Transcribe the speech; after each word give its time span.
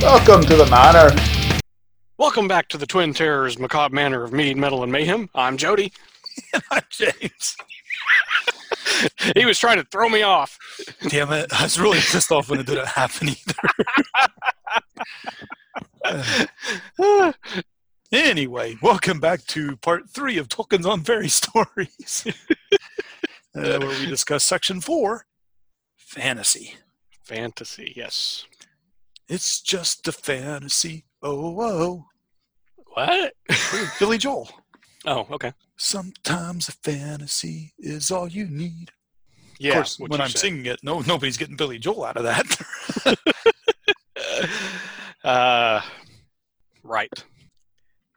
Welcome 0.00 0.40
to 0.44 0.56
the 0.56 0.64
manor. 0.70 1.14
Welcome 2.16 2.48
back 2.48 2.68
to 2.68 2.78
the 2.78 2.86
Twin 2.86 3.12
Terrors 3.12 3.58
Macabre 3.58 3.94
Manor 3.94 4.24
of 4.24 4.32
Mead, 4.32 4.56
Metal, 4.56 4.82
and 4.82 4.90
Mayhem. 4.90 5.28
I'm 5.34 5.58
Jody. 5.58 5.92
I'm 6.70 6.82
James. 6.88 7.54
he 9.36 9.44
was 9.44 9.58
trying 9.58 9.76
to 9.76 9.84
throw 9.84 10.08
me 10.08 10.22
off. 10.22 10.58
Damn 11.08 11.30
it. 11.32 11.52
I 11.52 11.64
was 11.64 11.78
really 11.78 11.98
pissed 11.98 12.32
off 12.32 12.48
when 12.48 12.60
it 12.60 12.66
didn't 12.66 12.88
happen 12.88 13.28
either. 16.02 17.34
anyway, 18.10 18.78
welcome 18.80 19.20
back 19.20 19.44
to 19.48 19.76
part 19.76 20.08
three 20.08 20.38
of 20.38 20.48
Tolkien's 20.48 20.86
on 20.86 21.04
Fairy 21.04 21.28
Stories, 21.28 22.26
uh, 23.54 23.78
where 23.78 23.80
we 23.80 24.06
discuss 24.06 24.44
section 24.44 24.80
four 24.80 25.26
fantasy. 25.98 26.76
Fantasy, 27.22 27.92
yes. 27.94 28.46
It's 29.30 29.60
just 29.60 30.08
a 30.08 30.12
fantasy. 30.12 31.04
Oh, 31.22 31.56
oh. 31.60 32.06
What? 32.94 33.32
Billy 33.98 34.18
Joel. 34.18 34.50
Oh, 35.06 35.26
okay. 35.30 35.54
Sometimes 35.78 36.68
a 36.68 36.72
fantasy 36.72 37.72
is 37.78 38.10
all 38.10 38.28
you 38.28 38.44
need. 38.44 38.90
Yeah. 39.58 39.70
of 39.70 39.74
course, 39.76 39.98
when 39.98 40.20
I'm 40.20 40.28
said. 40.28 40.38
singing 40.38 40.66
it, 40.66 40.78
no, 40.82 41.00
nobody's 41.00 41.38
getting 41.38 41.56
Billy 41.56 41.78
Joel 41.78 42.04
out 42.04 42.18
of 42.18 42.24
that. 42.24 43.16
uh, 45.24 45.80
right. 46.82 47.24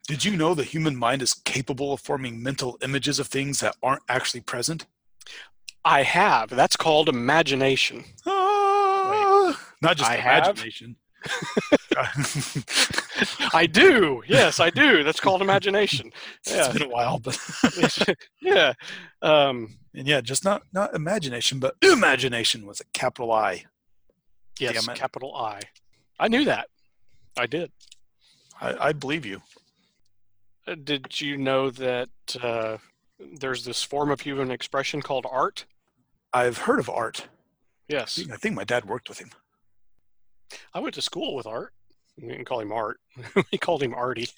Did 0.09 0.25
you 0.25 0.35
know 0.35 0.53
the 0.53 0.65
human 0.65 0.97
mind 0.97 1.21
is 1.21 1.33
capable 1.33 1.93
of 1.93 2.01
forming 2.01 2.43
mental 2.43 2.77
images 2.81 3.17
of 3.17 3.27
things 3.27 3.61
that 3.61 3.77
aren't 3.81 4.03
actually 4.09 4.41
present? 4.41 4.85
I 5.85 6.03
have. 6.03 6.49
That's 6.49 6.75
called 6.75 7.07
imagination. 7.07 8.03
Ah, 8.25 9.57
not 9.81 9.95
just 9.95 10.11
I 10.11 10.15
imagination. 10.15 10.97
I 13.53 13.67
do. 13.67 14.23
Yes, 14.27 14.59
I 14.59 14.69
do. 14.69 15.03
That's 15.03 15.19
called 15.19 15.41
imagination. 15.41 16.11
It's 16.45 16.55
Yeah. 16.55 16.71
been 16.71 16.83
a 16.83 16.89
while, 16.89 17.19
but 17.19 17.37
yeah. 18.41 18.73
Um, 19.21 19.77
and 19.93 20.07
yeah, 20.07 20.21
just 20.21 20.43
not 20.43 20.63
not 20.73 20.93
imagination, 20.95 21.59
but 21.59 21.75
imagination 21.81 22.65
with 22.65 22.79
a 22.81 22.85
capital 22.93 23.31
I. 23.31 23.65
yes, 24.59 24.85
capital 24.87 25.35
I. 25.35 25.61
I 26.19 26.27
knew 26.27 26.45
that. 26.45 26.67
I 27.37 27.45
did. 27.47 27.71
I, 28.61 28.89
I 28.89 28.93
believe 28.93 29.25
you. 29.25 29.41
Uh, 30.67 30.75
Did 30.81 31.19
you 31.19 31.37
know 31.37 31.69
that 31.71 32.09
uh, 32.41 32.77
there's 33.19 33.65
this 33.65 33.83
form 33.83 34.11
of 34.11 34.21
human 34.21 34.51
expression 34.51 35.01
called 35.01 35.25
art? 35.29 35.65
I've 36.31 36.59
heard 36.59 36.79
of 36.79 36.89
Art. 36.89 37.27
Yes. 37.87 38.19
I 38.31 38.37
think 38.37 38.55
my 38.55 38.63
dad 38.63 38.85
worked 38.85 39.09
with 39.09 39.19
him. 39.19 39.31
I 40.73 40.79
went 40.79 40.95
to 40.95 41.01
school 41.01 41.35
with 41.35 41.47
Art. 41.47 41.73
We 42.21 42.29
didn't 42.29 42.45
call 42.45 42.59
him 42.59 42.71
Art. 42.71 42.99
we 43.51 43.57
called 43.57 43.81
him 43.81 43.93
Artie. 43.93 44.29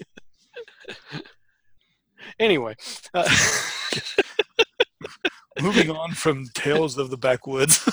anyway, 2.39 2.75
uh, 3.13 3.29
Moving 5.61 5.89
on 5.89 6.11
from 6.11 6.45
Tales 6.53 6.97
of 6.97 7.09
the 7.09 7.17
Backwoods. 7.17 7.87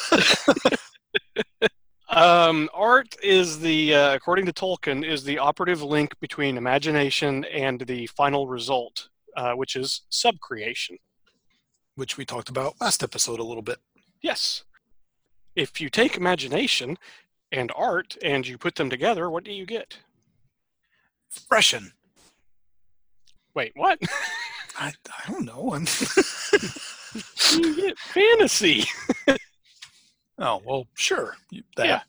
um, 2.09 2.69
art 2.75 3.15
is 3.23 3.61
the, 3.61 3.95
uh, 3.95 4.15
according 4.15 4.47
to 4.47 4.53
Tolkien, 4.53 5.07
is 5.07 5.23
the 5.23 5.39
operative 5.39 5.83
link 5.83 6.19
between 6.21 6.57
imagination 6.57 7.45
and 7.45 7.81
the 7.83 8.07
final 8.09 8.49
result, 8.49 9.09
uh, 9.37 9.53
which 9.53 9.77
is 9.77 10.03
subcreation. 10.11 10.97
which 11.95 12.17
we 12.17 12.25
talked 12.25 12.49
about 12.49 12.75
last 12.81 13.03
episode 13.03 13.39
a 13.39 13.45
little 13.45 13.63
bit. 13.63 13.79
Yes. 14.23 14.65
If 15.55 15.81
you 15.81 15.89
take 15.89 16.17
imagination 16.17 16.99
and 17.53 17.71
art 17.77 18.17
and 18.23 18.47
you 18.47 18.59
put 18.59 18.75
them 18.75 18.91
together, 18.91 19.31
what 19.31 19.45
do 19.45 19.53
you 19.53 19.67
get? 19.67 19.99
Expression. 21.31 21.93
Wait, 23.55 23.73
what? 23.77 23.99
I, 24.79 24.93
I 25.09 25.31
don't 25.31 25.45
know. 25.45 25.75
I'm 25.75 25.87
you 27.53 27.77
get 27.77 27.99
fantasy. 27.99 28.85
oh 30.39 30.63
well, 30.65 30.87
sure. 30.95 31.37
That. 31.77 31.87
Yeah. 31.87 32.01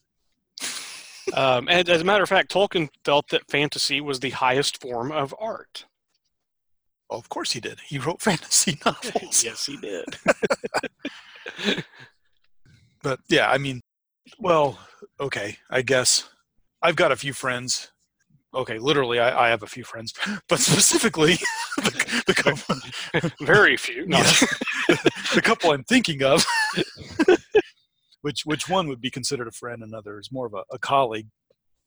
Um, 1.33 1.67
and 1.69 1.89
as 1.89 2.01
a 2.01 2.05
matter 2.05 2.23
of 2.23 2.29
fact, 2.29 2.51
Tolkien 2.53 2.89
felt 3.03 3.29
that 3.29 3.49
fantasy 3.49 3.99
was 4.01 4.19
the 4.19 4.29
highest 4.29 4.81
form 4.81 5.11
of 5.11 5.35
art. 5.39 5.85
Well, 7.09 7.19
of 7.19 7.27
course 7.29 7.51
he 7.51 7.59
did. 7.59 7.79
He 7.81 7.97
wrote 7.97 8.21
fantasy 8.21 8.79
novels. 8.85 9.43
yes, 9.43 9.65
he 9.65 9.77
did. 9.77 10.05
But 13.03 13.19
yeah, 13.27 13.51
I 13.51 13.57
mean, 13.59 13.81
well, 14.39 14.79
okay, 15.23 15.57
I 15.69 15.81
guess 15.81 16.29
I've 16.81 16.95
got 16.95 17.11
a 17.11 17.15
few 17.15 17.33
friends. 17.33 17.91
Okay, 18.55 18.77
literally, 18.77 19.19
I, 19.19 19.47
I 19.47 19.49
have 19.49 19.63
a 19.63 19.67
few 19.67 19.83
friends, 19.83 20.13
but 20.49 20.59
specifically, 20.59 21.33
the, 21.77 22.23
the 22.27 22.33
couple, 22.35 22.75
Very 23.45 23.77
few. 23.77 24.05
No. 24.05 24.17
Yes. 24.17 24.39
the 25.33 25.41
couple 25.41 25.71
I'm 25.71 25.83
thinking 25.85 26.21
of, 26.23 26.45
which 28.21 28.41
which 28.45 28.69
one 28.69 28.87
would 28.87 29.01
be 29.01 29.09
considered 29.09 29.47
a 29.47 29.51
friend, 29.51 29.81
another 29.83 30.19
is 30.19 30.31
more 30.31 30.45
of 30.45 30.53
a, 30.53 30.63
a 30.71 30.77
colleague, 30.79 31.27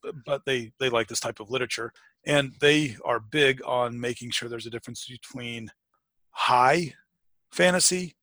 but- 0.03 0.15
but 0.25 0.43
they 0.45 0.73
they 0.81 0.89
like 0.89 1.09
this 1.09 1.21
type 1.21 1.41
of 1.41 1.51
literature, 1.51 1.93
and 2.27 2.55
they 2.61 2.97
are 3.05 3.21
big 3.21 3.61
on 3.65 4.01
making 4.01 4.31
sure 4.31 4.49
there's 4.49 4.67
a 4.67 4.71
difference 4.71 5.07
between 5.09 5.71
high 6.31 6.95
fantasy 7.53 8.17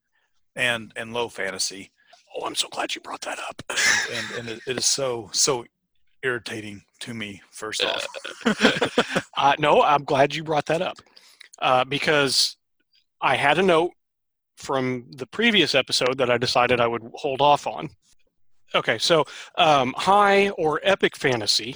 and 0.56 0.92
and 0.98 1.14
low 1.14 1.30
fantasy, 1.30 1.92
Oh, 2.36 2.46
I'm 2.46 2.56
so 2.56 2.68
glad 2.70 2.96
you 2.96 3.02
brought 3.02 3.22
that 3.22 3.40
up. 3.40 3.62
and 3.70 4.40
and 4.40 4.50
it, 4.50 4.60
it 4.68 4.78
is 4.78 4.86
so 4.86 5.30
so 5.34 5.66
irritating 6.24 6.82
to 7.00 7.14
me. 7.14 7.42
First 7.52 7.84
off, 7.84 8.08
Uh, 9.38 9.54
no, 9.60 9.82
I'm 9.82 10.04
glad 10.04 10.34
you 10.34 10.44
brought 10.44 10.66
that 10.68 10.82
up 10.82 10.98
uh, 11.60 11.84
because 11.84 12.56
I 13.22 13.36
had 13.36 13.58
a 13.58 13.64
note 13.64 13.92
from 14.56 15.06
the 15.18 15.26
previous 15.26 15.76
episode 15.76 16.18
that 16.18 16.30
I 16.32 16.38
decided 16.38 16.80
I 16.80 16.88
would 16.88 17.02
hold 17.16 17.42
off 17.42 17.68
on. 17.68 17.90
Okay, 18.76 18.98
so 18.98 19.26
um, 19.58 19.94
high 19.98 20.50
or 20.52 20.80
epic 20.84 21.16
fantasy 21.18 21.76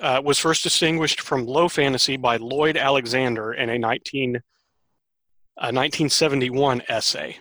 uh, 0.00 0.20
was 0.24 0.38
first 0.38 0.62
distinguished 0.62 1.20
from 1.20 1.46
low 1.46 1.68
fantasy 1.68 2.16
by 2.16 2.36
Lloyd 2.36 2.76
Alexander 2.76 3.52
in 3.52 3.70
a 3.70 3.78
19, 3.78 4.36
a 4.36 5.72
1971 5.72 6.82
essay. 6.88 7.36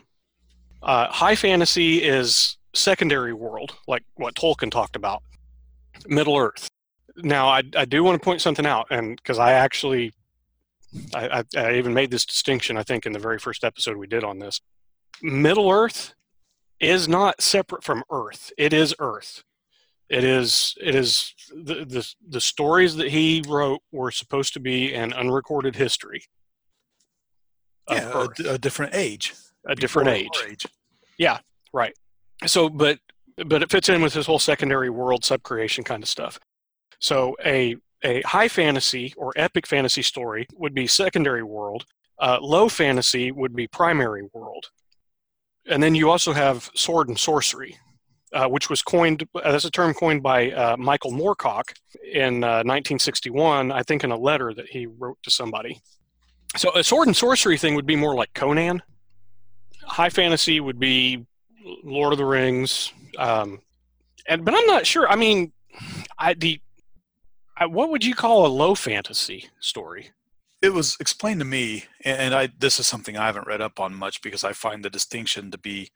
Uh, 0.82 1.08
high 1.08 1.36
fantasy 1.36 2.04
is 2.04 2.58
secondary 2.74 3.34
world, 3.34 3.76
like 3.88 4.04
what 4.16 4.36
Tolkien 4.36 4.72
talked 4.72 4.96
about, 4.96 5.22
Middle 6.08 6.38
Earth. 6.38 6.70
Now, 7.18 7.50
I, 7.50 7.64
I 7.76 7.86
do 7.86 8.04
want 8.04 8.20
to 8.20 8.24
point 8.24 8.42
something 8.42 8.66
out, 8.66 8.88
and 8.90 9.18
because 9.18 9.40
I 9.40 9.54
actually, 9.54 10.14
I, 11.14 11.40
I, 11.40 11.60
I 11.60 11.76
even 11.76 11.94
made 11.94 12.12
this 12.12 12.26
distinction, 12.26 12.78
I 12.78 12.84
think, 12.84 13.06
in 13.06 13.12
the 13.12 13.20
very 13.20 13.40
first 13.40 13.64
episode 13.64 13.98
we 13.98 14.08
did 14.08 14.24
on 14.24 14.40
this. 14.40 14.62
Middle 15.22 15.70
Earth 15.70 16.14
is 16.80 17.10
not 17.10 17.42
separate 17.42 17.84
from 17.84 18.04
Earth. 18.10 18.52
It 18.58 18.72
is 18.72 18.96
Earth. 19.00 19.44
It 20.10 20.24
is. 20.24 20.76
It 20.82 20.96
is 20.96 21.34
the 21.50 21.86
the, 21.86 22.14
the 22.28 22.42
stories 22.42 22.96
that 22.96 23.10
he 23.10 23.44
wrote 23.48 23.82
were 23.92 24.12
supposed 24.12 24.54
to 24.54 24.60
be 24.60 24.94
an 24.94 25.14
unrecorded 25.14 25.76
history. 25.76 26.24
Of 27.88 27.98
yeah, 27.98 28.52
a, 28.52 28.54
a 28.54 28.58
different 28.58 28.96
age, 28.96 29.34
a 29.66 29.76
different 29.76 30.10
Before 30.10 30.48
age. 30.48 30.66
Yeah. 31.18 31.40
Right. 31.74 31.94
So, 32.46 32.70
but 32.70 33.00
but 33.46 33.64
it 33.64 33.72
fits 33.72 33.90
in 33.90 34.02
with 34.02 34.14
this 34.14 34.26
whole 34.26 34.40
secondary 34.40 34.90
world 34.90 35.24
subcreation 35.24 35.86
kind 35.86 36.04
of 36.04 36.10
stuff. 36.10 36.40
So 37.00 37.36
a 37.46 37.76
a 38.04 38.22
high 38.22 38.48
fantasy 38.48 39.14
or 39.18 39.34
epic 39.36 39.68
fantasy 39.68 40.02
story 40.02 40.48
would 40.56 40.74
be 40.74 40.88
secondary 40.88 41.44
world. 41.44 41.86
Uh, 42.18 42.38
low 42.42 42.70
fantasy 42.70 43.32
would 43.32 43.56
be 43.56 43.68
primary 43.68 44.24
world. 44.34 44.68
And 45.70 45.84
then 45.84 45.96
you 45.96 46.10
also 46.10 46.34
have 46.34 46.70
sword 46.76 47.10
and 47.10 47.20
sorcery, 47.20 47.78
uh, 48.34 48.48
which 48.48 48.70
was 48.70 48.82
coined 48.82 49.28
That's 49.34 49.66
a 49.66 49.72
term 49.72 49.94
coined 49.94 50.24
by 50.24 50.52
uh, 50.52 50.78
Michael 50.78 51.12
Moorcock 51.12 51.74
in 52.12 52.44
uh, 52.44 52.64
1961, 52.64 53.72
I 53.72 53.84
think, 53.84 54.04
in 54.04 54.12
a 54.12 54.18
letter 54.18 54.54
that 54.54 54.68
he 54.70 54.86
wrote 54.86 55.18
to 55.24 55.32
somebody. 55.32 55.82
So 56.58 56.76
a 56.76 56.84
sword 56.84 57.08
and 57.08 57.16
sorcery 57.16 57.58
thing 57.58 57.76
would 57.76 57.86
be 57.86 57.96
more 57.96 58.16
like 58.16 58.34
Conan. 58.34 58.82
High 59.90 60.10
fantasy 60.10 60.60
would 60.60 60.80
be 60.80 61.26
Lord 61.84 62.14
of 62.14 62.18
the 62.20 62.26
Rings, 62.26 62.94
um, 63.18 63.62
and 64.28 64.46
but 64.46 64.54
I'm 64.54 64.66
not 64.66 64.86
sure. 64.86 65.10
I 65.10 65.16
mean, 65.16 65.52
I 66.18 66.34
the 66.34 66.62
I, 67.58 67.66
what 67.66 67.90
would 67.90 68.06
you 68.06 68.16
call 68.16 68.46
a 68.46 68.48
low 68.48 68.76
fantasy 68.76 69.50
story? 69.60 70.12
it 70.62 70.74
was 70.74 70.98
explained 71.00 71.40
to 71.40 71.46
me 71.46 71.86
and 72.04 72.34
i 72.34 72.50
this 72.60 72.80
is 72.80 72.88
something 72.88 73.18
i 73.18 73.26
haven't 73.26 73.48
read 73.48 73.62
up 73.62 73.80
on 73.80 73.94
much 73.94 74.22
because 74.22 74.44
i 74.44 74.54
find 74.54 74.84
the 74.84 74.90
distinction 74.90 75.52
to 75.52 75.58
be 75.58 75.90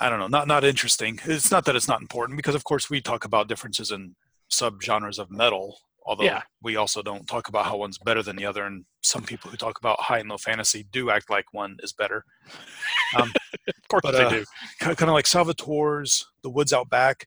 i 0.00 0.08
don't 0.08 0.18
know 0.18 0.26
not 0.26 0.48
not 0.48 0.64
interesting 0.64 1.18
it's 1.24 1.50
not 1.50 1.64
that 1.64 1.76
it's 1.76 1.88
not 1.88 2.00
important 2.00 2.36
because 2.36 2.54
of 2.54 2.64
course 2.64 2.88
we 2.90 3.00
talk 3.00 3.24
about 3.24 3.48
differences 3.48 3.90
in 3.90 4.14
subgenres 4.50 5.18
of 5.18 5.30
metal 5.30 5.78
although 6.06 6.24
Yeah. 6.24 6.42
we 6.62 6.76
also 6.76 7.02
don't 7.02 7.26
talk 7.26 7.48
about 7.48 7.66
how 7.66 7.76
one's 7.76 7.98
better 7.98 8.22
than 8.22 8.36
the 8.36 8.46
other 8.46 8.64
and 8.64 8.84
some 9.02 9.22
people 9.24 9.50
who 9.50 9.56
talk 9.56 9.78
about 9.78 10.00
high 10.00 10.18
and 10.20 10.28
low 10.30 10.38
fantasy 10.38 10.86
do 10.92 11.10
act 11.10 11.28
like 11.28 11.52
one 11.52 11.76
is 11.82 11.92
better 11.92 12.24
um, 13.18 13.32
Of 13.68 13.88
course 13.88 14.00
But, 14.02 14.12
they 14.12 14.24
uh, 14.24 14.30
do. 14.30 14.44
kind 14.80 15.02
of 15.02 15.14
like 15.14 15.26
salvatore's 15.26 16.26
the 16.42 16.50
woods 16.50 16.72
out 16.72 16.88
back 16.88 17.26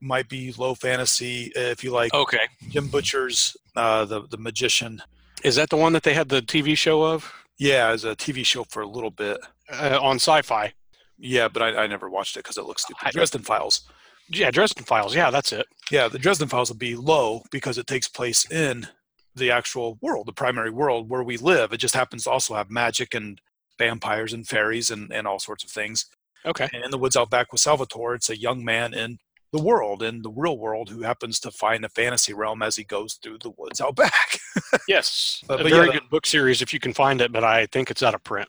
might 0.00 0.28
be 0.28 0.52
low 0.56 0.74
fantasy. 0.74 1.50
If 1.56 1.82
you 1.82 1.90
like 1.90 2.14
Okay. 2.14 2.46
Jim 2.68 2.88
Butcher's 2.88 3.56
uh, 3.74 4.04
the 4.04 4.22
the 4.28 4.36
Magician, 4.38 5.02
Is 5.42 5.56
that 5.56 5.70
the 5.70 5.76
one 5.76 5.92
that 5.92 6.04
they 6.04 6.14
had 6.14 6.28
the 6.28 6.40
TV 6.40 6.76
show 6.76 7.02
of 7.02 7.32
yeah, 7.58 7.88
as 7.88 8.04
a 8.04 8.14
TV 8.14 8.46
show 8.46 8.62
for 8.64 8.82
a 8.82 8.86
little 8.86 9.10
bit. 9.10 9.38
uh, 9.72 9.98
on 10.00 10.16
Sci-Fi? 10.16 10.72
Yeah, 11.18 11.48
but 11.48 11.62
I, 11.62 11.82
I 11.82 11.86
never 11.88 12.08
watched 12.08 12.36
it 12.36 12.44
because 12.44 12.56
it 12.58 12.64
looks 12.64 12.82
stupid. 12.84 13.08
I- 13.08 13.10
Dresden 13.10 13.42
Files. 13.42 13.82
Yeah, 14.30 14.50
Dresden 14.50 14.84
Files. 14.84 15.14
Yeah, 15.14 15.30
that's 15.30 15.52
it. 15.52 15.66
Yeah, 15.90 16.08
the 16.08 16.18
Dresden 16.18 16.48
Files 16.48 16.68
would 16.70 16.78
be 16.78 16.94
low 16.96 17.42
because 17.50 17.78
it 17.78 17.86
takes 17.86 18.08
place 18.08 18.50
in 18.50 18.86
the 19.34 19.50
actual 19.50 19.98
world, 20.02 20.26
the 20.26 20.32
primary 20.32 20.70
world 20.70 21.08
where 21.08 21.22
we 21.22 21.36
live. 21.36 21.72
It 21.72 21.78
just 21.78 21.94
happens 21.94 22.24
to 22.24 22.30
also 22.30 22.54
have 22.54 22.70
magic 22.70 23.14
and 23.14 23.40
vampires 23.78 24.32
and 24.32 24.46
fairies 24.46 24.90
and, 24.90 25.12
and 25.12 25.26
all 25.26 25.38
sorts 25.38 25.64
of 25.64 25.70
things. 25.70 26.06
Okay. 26.44 26.68
And 26.72 26.84
in 26.84 26.90
the 26.90 26.98
woods 26.98 27.16
out 27.16 27.30
back 27.30 27.52
with 27.52 27.60
Salvatore, 27.60 28.14
it's 28.14 28.30
a 28.30 28.38
young 28.38 28.64
man 28.64 28.92
in 28.94 29.18
the 29.52 29.62
world, 29.62 30.02
in 30.02 30.20
the 30.22 30.30
real 30.30 30.58
world, 30.58 30.90
who 30.90 31.02
happens 31.02 31.40
to 31.40 31.50
find 31.50 31.84
a 31.84 31.88
fantasy 31.88 32.34
realm 32.34 32.60
as 32.62 32.76
he 32.76 32.84
goes 32.84 33.14
through 33.14 33.38
the 33.38 33.52
woods 33.56 33.80
out 33.80 33.96
back. 33.96 34.38
Yes, 34.88 35.42
But- 35.46 35.60
a 35.60 35.62
but 35.64 35.70
very 35.70 35.86
yeah, 35.86 35.92
good 35.94 36.10
book 36.10 36.26
series 36.26 36.60
if 36.60 36.74
you 36.74 36.80
can 36.80 36.92
find 36.92 37.20
it, 37.22 37.32
but 37.32 37.44
I 37.44 37.66
think 37.66 37.90
it's 37.90 38.02
out 38.02 38.14
of 38.14 38.22
print. 38.24 38.48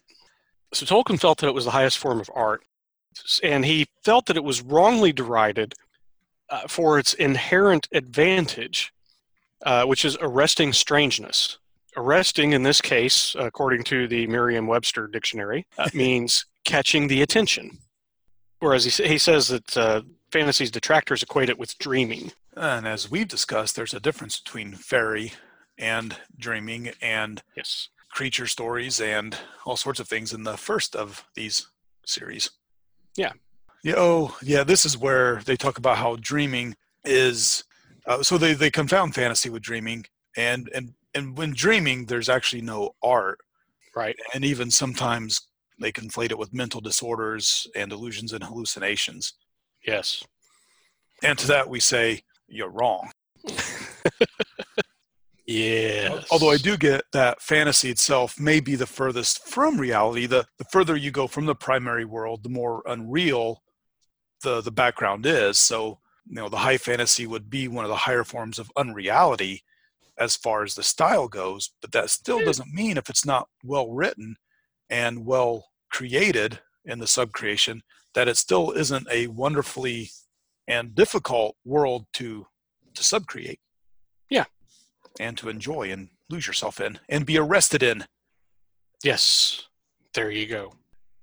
So 0.73 0.85
Tolkien 0.85 1.19
felt 1.19 1.37
that 1.39 1.47
it 1.47 1.53
was 1.53 1.65
the 1.65 1.71
highest 1.71 1.97
form 1.99 2.19
of 2.19 2.29
art, 2.35 2.63
and 3.43 3.65
he 3.65 3.87
felt 4.03 4.25
that 4.27 4.37
it 4.37 4.43
was 4.43 4.61
wrongly 4.61 5.11
derided 5.13 5.73
uh, 6.49 6.67
for 6.67 6.97
its 6.99 7.13
inherent 7.13 7.87
advantage, 7.91 8.91
uh, 9.65 9.85
which 9.85 10.03
is 10.05 10.17
arresting 10.21 10.73
strangeness. 10.73 11.57
Arresting, 11.97 12.53
in 12.53 12.63
this 12.63 12.81
case, 12.81 13.35
according 13.37 13.83
to 13.85 14.07
the 14.07 14.27
Merriam-Webster 14.27 15.07
dictionary, 15.07 15.65
uh, 15.77 15.89
means 15.93 16.45
catching 16.65 17.07
the 17.07 17.21
attention. 17.21 17.79
Whereas 18.59 18.85
he, 18.85 19.03
he 19.07 19.17
says 19.17 19.47
that 19.47 19.77
uh, 19.77 20.01
fantasy's 20.31 20.71
detractors 20.71 21.23
equate 21.23 21.49
it 21.49 21.57
with 21.59 21.77
dreaming. 21.79 22.31
and 22.55 22.87
as 22.87 23.09
we've 23.09 23.27
discussed, 23.27 23.75
there's 23.75 23.93
a 23.93 23.99
difference 23.99 24.39
between 24.39 24.73
fairy 24.73 25.33
and 25.77 26.15
dreaming 26.37 26.91
and 27.01 27.41
Yes. 27.55 27.87
creature 28.11 28.47
stories 28.47 28.99
and 28.99 29.37
all 29.65 29.77
sorts 29.77 29.99
of 29.99 30.07
things 30.07 30.33
in 30.33 30.43
the 30.43 30.57
first 30.57 30.95
of 30.95 31.25
these 31.35 31.67
series. 32.05 32.49
Yeah. 33.15 33.31
Yeah. 33.83 33.95
Oh, 33.97 34.37
yeah. 34.41 34.63
This 34.63 34.85
is 34.85 34.97
where 34.97 35.41
they 35.45 35.55
talk 35.55 35.77
about 35.77 35.97
how 35.97 36.17
dreaming 36.19 36.75
is. 37.05 37.63
Uh, 38.05 38.23
so 38.23 38.37
they 38.37 38.53
they 38.53 38.71
confound 38.71 39.15
fantasy 39.15 39.49
with 39.49 39.61
dreaming, 39.61 40.05
and 40.37 40.69
and 40.73 40.93
and 41.13 41.37
when 41.37 41.53
dreaming, 41.53 42.05
there's 42.05 42.29
actually 42.29 42.61
no 42.61 42.95
art, 43.03 43.39
Right. 43.95 44.15
and 44.33 44.43
even 44.45 44.69
sometimes 44.71 45.41
they 45.79 45.91
conflate 45.91 46.31
it 46.31 46.37
with 46.37 46.53
mental 46.53 46.81
disorders 46.81 47.67
and 47.75 47.91
illusions 47.91 48.33
and 48.33 48.43
hallucinations. 48.43 49.33
Yes. 49.85 50.23
And 51.23 51.37
to 51.39 51.47
that 51.47 51.69
we 51.69 51.79
say 51.79 52.21
you're 52.47 52.69
wrong. 52.69 53.11
Yeah. 55.49 56.21
Although 56.29 56.51
I 56.51 56.57
do 56.57 56.77
get 56.77 57.05
that 57.11 57.41
fantasy 57.41 57.89
itself 57.89 58.39
may 58.39 58.59
be 58.59 58.75
the 58.75 58.85
furthest 58.85 59.47
from 59.47 59.79
reality. 59.79 60.27
The 60.27 60.45
the 60.59 60.65
further 60.65 60.95
you 60.95 61.09
go 61.09 61.25
from 61.25 61.47
the 61.47 61.55
primary 61.55 62.05
world, 62.05 62.43
the 62.43 62.49
more 62.49 62.83
unreal 62.85 63.63
the 64.43 64.61
the 64.61 64.69
background 64.69 65.25
is. 65.25 65.57
So 65.57 66.01
you 66.27 66.35
know 66.35 66.49
the 66.49 66.57
high 66.57 66.77
fantasy 66.77 67.25
would 67.25 67.49
be 67.49 67.67
one 67.67 67.83
of 67.83 67.89
the 67.89 67.95
higher 67.95 68.23
forms 68.23 68.59
of 68.59 68.71
unreality 68.77 69.63
as 70.19 70.35
far 70.35 70.61
as 70.61 70.75
the 70.75 70.83
style 70.83 71.27
goes. 71.27 71.71
But 71.81 71.93
that 71.93 72.11
still 72.11 72.37
hmm. 72.37 72.45
doesn't 72.45 72.71
mean 72.71 72.97
if 72.97 73.09
it's 73.09 73.25
not 73.25 73.49
well 73.63 73.89
written 73.89 74.35
and 74.87 75.25
well 75.25 75.65
created 75.91 76.59
in 76.85 76.99
the 76.99 77.07
subcreation 77.07 77.79
that 78.13 78.27
it 78.27 78.37
still 78.37 78.69
isn't 78.69 79.07
a 79.09 79.25
wonderfully 79.25 80.11
and 80.67 80.93
difficult 80.93 81.55
world 81.65 82.05
to 82.13 82.45
to 82.93 83.01
subcreate 83.01 83.57
and 85.19 85.37
to 85.37 85.49
enjoy 85.49 85.91
and 85.91 86.09
lose 86.29 86.47
yourself 86.47 86.79
in 86.79 86.99
and 87.07 87.25
be 87.25 87.37
arrested 87.37 87.83
in. 87.83 88.05
Yes, 89.03 89.67
there 90.13 90.29
you 90.29 90.45
go. 90.45 90.73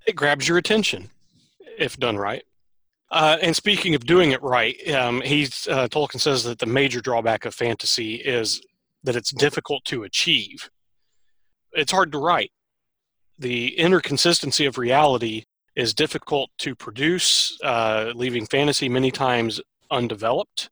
It 0.06 0.16
grabs 0.16 0.48
your 0.48 0.58
attention 0.58 1.10
if 1.78 1.96
done 1.96 2.16
right. 2.16 2.44
Uh, 3.10 3.36
and 3.40 3.54
speaking 3.54 3.94
of 3.94 4.04
doing 4.04 4.32
it 4.32 4.42
right, 4.42 4.76
um, 4.90 5.20
he's 5.20 5.68
uh, 5.68 5.86
Tolkien 5.88 6.20
says 6.20 6.42
that 6.44 6.58
the 6.58 6.66
major 6.66 7.00
drawback 7.00 7.44
of 7.44 7.54
fantasy 7.54 8.16
is 8.16 8.60
that 9.04 9.16
it's 9.16 9.32
difficult 9.32 9.84
to 9.84 10.02
achieve. 10.02 10.70
It's 11.72 11.92
hard 11.92 12.10
to 12.12 12.18
write. 12.18 12.50
The 13.38 13.68
inner 13.78 14.00
consistency 14.00 14.66
of 14.66 14.78
reality 14.78 15.44
is 15.76 15.94
difficult 15.94 16.50
to 16.58 16.74
produce, 16.74 17.58
uh, 17.62 18.12
leaving 18.14 18.46
fantasy 18.46 18.88
many 18.88 19.10
times 19.10 19.60
undeveloped 19.90 20.70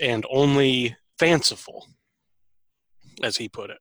and 0.00 0.24
only 0.30 0.94
fanciful, 1.18 1.88
as 3.22 3.36
he 3.38 3.48
put 3.48 3.70
it. 3.70 3.78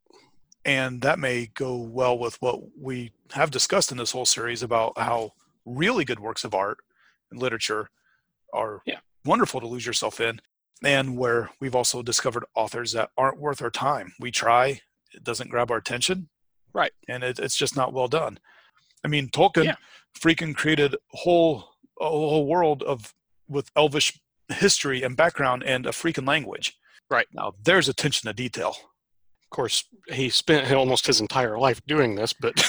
And 0.63 1.01
that 1.01 1.19
may 1.19 1.47
go 1.47 1.75
well 1.77 2.17
with 2.17 2.41
what 2.41 2.59
we 2.77 3.11
have 3.33 3.51
discussed 3.51 3.91
in 3.91 3.97
this 3.97 4.11
whole 4.11 4.25
series 4.25 4.63
about 4.63 4.97
how 4.97 5.33
really 5.65 6.05
good 6.05 6.19
works 6.19 6.43
of 6.43 6.53
art 6.55 6.79
and 7.31 7.39
literature 7.39 7.89
are 8.53 8.81
Yeah. 8.85 8.99
wonderful 9.23 9.59
to 9.59 9.67
lose 9.67 9.85
yourself 9.85 10.19
in, 10.19 10.41
and 10.83 11.17
where 11.17 11.49
we've 11.59 11.75
also 11.75 12.01
discovered 12.01 12.45
authors 12.55 12.91
that 12.93 13.11
aren't 13.17 13.39
worth 13.39 13.61
our 13.61 13.69
time. 13.69 14.13
We 14.19 14.31
try, 14.31 14.81
it 15.13 15.23
doesn't 15.23 15.49
grab 15.49 15.69
our 15.71 15.77
attention. 15.77 16.29
Right. 16.73 16.91
And 17.07 17.23
it, 17.23 17.39
it's 17.39 17.55
just 17.57 17.75
not 17.75 17.93
well 17.93 18.07
done. 18.07 18.39
I 19.03 19.07
mean, 19.07 19.29
Tolkien 19.29 19.65
Yeah. 19.65 19.75
freaking 20.19 20.55
created 20.55 20.95
a 20.95 21.17
whole, 21.17 21.75
a 22.01 22.05
whole 22.09 22.47
world 22.47 22.81
of 22.83 23.13
with 23.47 23.69
elvish 23.75 24.19
history 24.49 25.03
and 25.03 25.15
background 25.15 25.63
and 25.63 25.85
a 25.85 25.91
freaking 25.91 26.27
language. 26.27 26.75
Right. 27.09 27.27
Now, 27.31 27.53
there's 27.63 27.87
attention 27.87 28.27
to 28.27 28.33
detail. 28.33 28.75
Of 29.55 29.57
course, 29.57 29.85
he 30.09 30.27
spent 30.27 30.69
almost 30.73 31.07
his 31.07 31.21
entire 31.21 31.57
life 31.57 31.79
doing 31.87 32.13
this, 32.15 32.33
but 32.33 32.61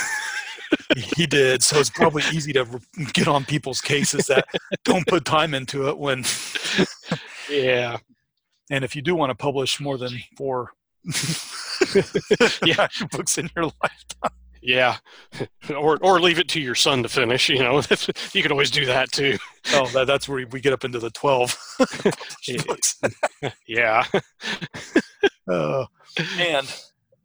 he 1.16 1.26
did 1.26 1.60
so 1.60 1.80
it's 1.80 1.90
probably 1.90 2.22
easy 2.32 2.52
to 2.52 2.64
get 3.12 3.26
on 3.26 3.44
people's 3.44 3.80
cases 3.80 4.26
that 4.28 4.46
don't 4.84 5.04
put 5.08 5.24
time 5.24 5.52
into 5.52 5.88
it 5.88 5.98
when 5.98 6.22
yeah, 7.50 7.96
and 8.70 8.84
if 8.84 8.94
you 8.94 9.02
do 9.02 9.16
want 9.16 9.30
to 9.30 9.34
publish 9.34 9.80
more 9.80 9.98
than 9.98 10.12
four 10.36 10.70
Yeah. 12.64 12.86
books 13.10 13.36
in 13.36 13.50
your 13.56 13.64
life 13.64 14.04
yeah, 14.62 14.98
or 15.76 15.98
or 16.02 16.20
leave 16.20 16.38
it 16.38 16.46
to 16.50 16.60
your 16.60 16.76
son 16.76 17.02
to 17.02 17.08
finish. 17.08 17.48
You 17.48 17.58
know, 17.64 17.82
you 18.32 18.42
could 18.42 18.52
always 18.52 18.70
do 18.70 18.86
that 18.86 19.10
too. 19.10 19.38
oh 19.74 19.86
that, 19.88 20.06
that's 20.06 20.28
where 20.28 20.46
we 20.52 20.60
get 20.60 20.72
up 20.72 20.84
into 20.84 21.00
the 21.00 21.10
12 21.10 21.58
Yeah. 22.46 22.62
books 22.64 23.00
Yeah, 23.66 24.04
Uh, 25.50 25.86
and, 26.18 26.66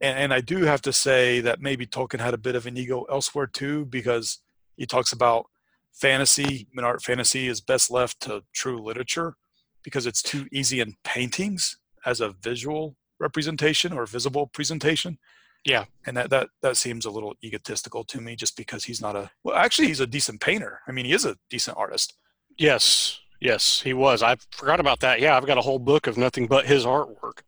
and 0.01 0.17
and 0.17 0.33
i 0.33 0.41
do 0.41 0.63
have 0.63 0.81
to 0.81 0.93
say 0.93 1.39
that 1.41 1.61
maybe 1.61 1.85
tolkien 1.85 2.19
had 2.19 2.33
a 2.33 2.37
bit 2.37 2.55
of 2.55 2.65
an 2.65 2.77
ego 2.77 3.03
elsewhere 3.09 3.47
too 3.47 3.85
because 3.85 4.39
he 4.77 4.85
talks 4.85 5.11
about 5.13 5.45
fantasy 5.93 6.67
human 6.69 6.85
art 6.85 7.01
fantasy 7.01 7.47
is 7.47 7.61
best 7.61 7.91
left 7.91 8.19
to 8.21 8.43
true 8.53 8.81
literature 8.81 9.35
because 9.83 10.05
it's 10.05 10.21
too 10.21 10.47
easy 10.51 10.79
in 10.79 10.95
paintings 11.03 11.77
as 12.05 12.21
a 12.21 12.29
visual 12.29 12.95
representation 13.19 13.93
or 13.93 14.05
visible 14.05 14.47
presentation 14.47 15.17
Yeah. 15.65 15.85
and 16.05 16.17
that 16.17 16.29
that 16.31 16.49
that 16.61 16.77
seems 16.77 17.05
a 17.05 17.11
little 17.11 17.35
egotistical 17.43 18.03
to 18.05 18.19
me 18.21 18.35
just 18.35 18.55
because 18.57 18.85
he's 18.85 19.01
not 19.01 19.15
a 19.15 19.29
well 19.43 19.55
actually 19.55 19.87
he's 19.89 19.99
a 19.99 20.07
decent 20.07 20.41
painter 20.41 20.79
i 20.87 20.91
mean 20.91 21.05
he 21.05 21.13
is 21.13 21.25
a 21.25 21.37
decent 21.49 21.77
artist 21.77 22.13
yes, 22.57 23.19
yes, 23.39 23.81
he 23.81 23.93
was. 23.93 24.21
I 24.21 24.35
forgot 24.51 24.79
about 24.79 24.99
that. 24.99 25.19
Yeah, 25.19 25.35
I've 25.35 25.45
got 25.47 25.57
a 25.57 25.61
whole 25.61 25.79
book 25.79 26.05
of 26.05 26.17
nothing 26.17 26.45
but 26.47 26.65
his 26.67 26.85
artwork. 26.85 27.39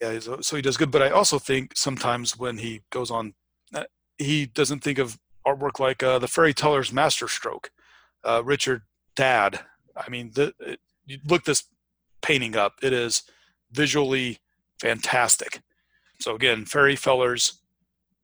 Yeah, 0.00 0.18
so 0.18 0.56
he 0.56 0.62
does 0.62 0.76
good. 0.76 0.90
But 0.90 1.02
I 1.02 1.10
also 1.10 1.38
think 1.38 1.72
sometimes 1.74 2.38
when 2.38 2.58
he 2.58 2.82
goes 2.90 3.10
on, 3.10 3.34
uh, 3.74 3.84
he 4.18 4.46
doesn't 4.46 4.80
think 4.80 4.98
of 4.98 5.18
artwork 5.46 5.78
like 5.78 6.02
uh, 6.02 6.18
the 6.18 6.28
Fairy 6.28 6.52
Teller's 6.52 6.92
Masterstroke, 6.92 7.70
uh, 8.24 8.42
Richard 8.44 8.82
Dadd. 9.14 9.60
I 9.96 10.08
mean, 10.10 10.32
the, 10.34 10.52
it, 10.60 10.80
you 11.06 11.18
look 11.26 11.44
this 11.44 11.64
painting 12.20 12.56
up. 12.56 12.74
It 12.82 12.92
is 12.92 13.22
visually 13.70 14.38
fantastic. 14.80 15.60
So 16.20 16.34
again, 16.34 16.64
Fairy 16.64 16.96
Fellers. 16.96 17.60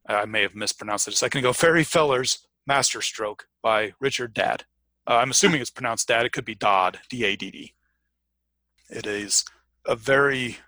I 0.07 0.25
may 0.25 0.43
have 0.43 0.57
mispronounced 0.57 1.07
it 1.07 1.15
a 1.15 1.17
second 1.17 1.39
ago. 1.39 1.53
Fairy 1.53 1.85
Fellers 1.85 2.47
Masterstroke 2.67 3.47
by 3.63 3.93
Richard 4.01 4.35
Dadd. 4.35 4.65
Uh, 5.07 5.17
I'm 5.17 5.31
assuming 5.31 5.61
it's 5.61 5.71
pronounced 5.71 6.09
Dad. 6.09 6.27
It 6.27 6.33
could 6.33 6.45
be 6.45 6.55
Dodd, 6.55 7.01
D-A-D-D. 7.09 7.75
It 8.91 9.07
is 9.07 9.45
a 9.87 9.97
very 9.97 10.59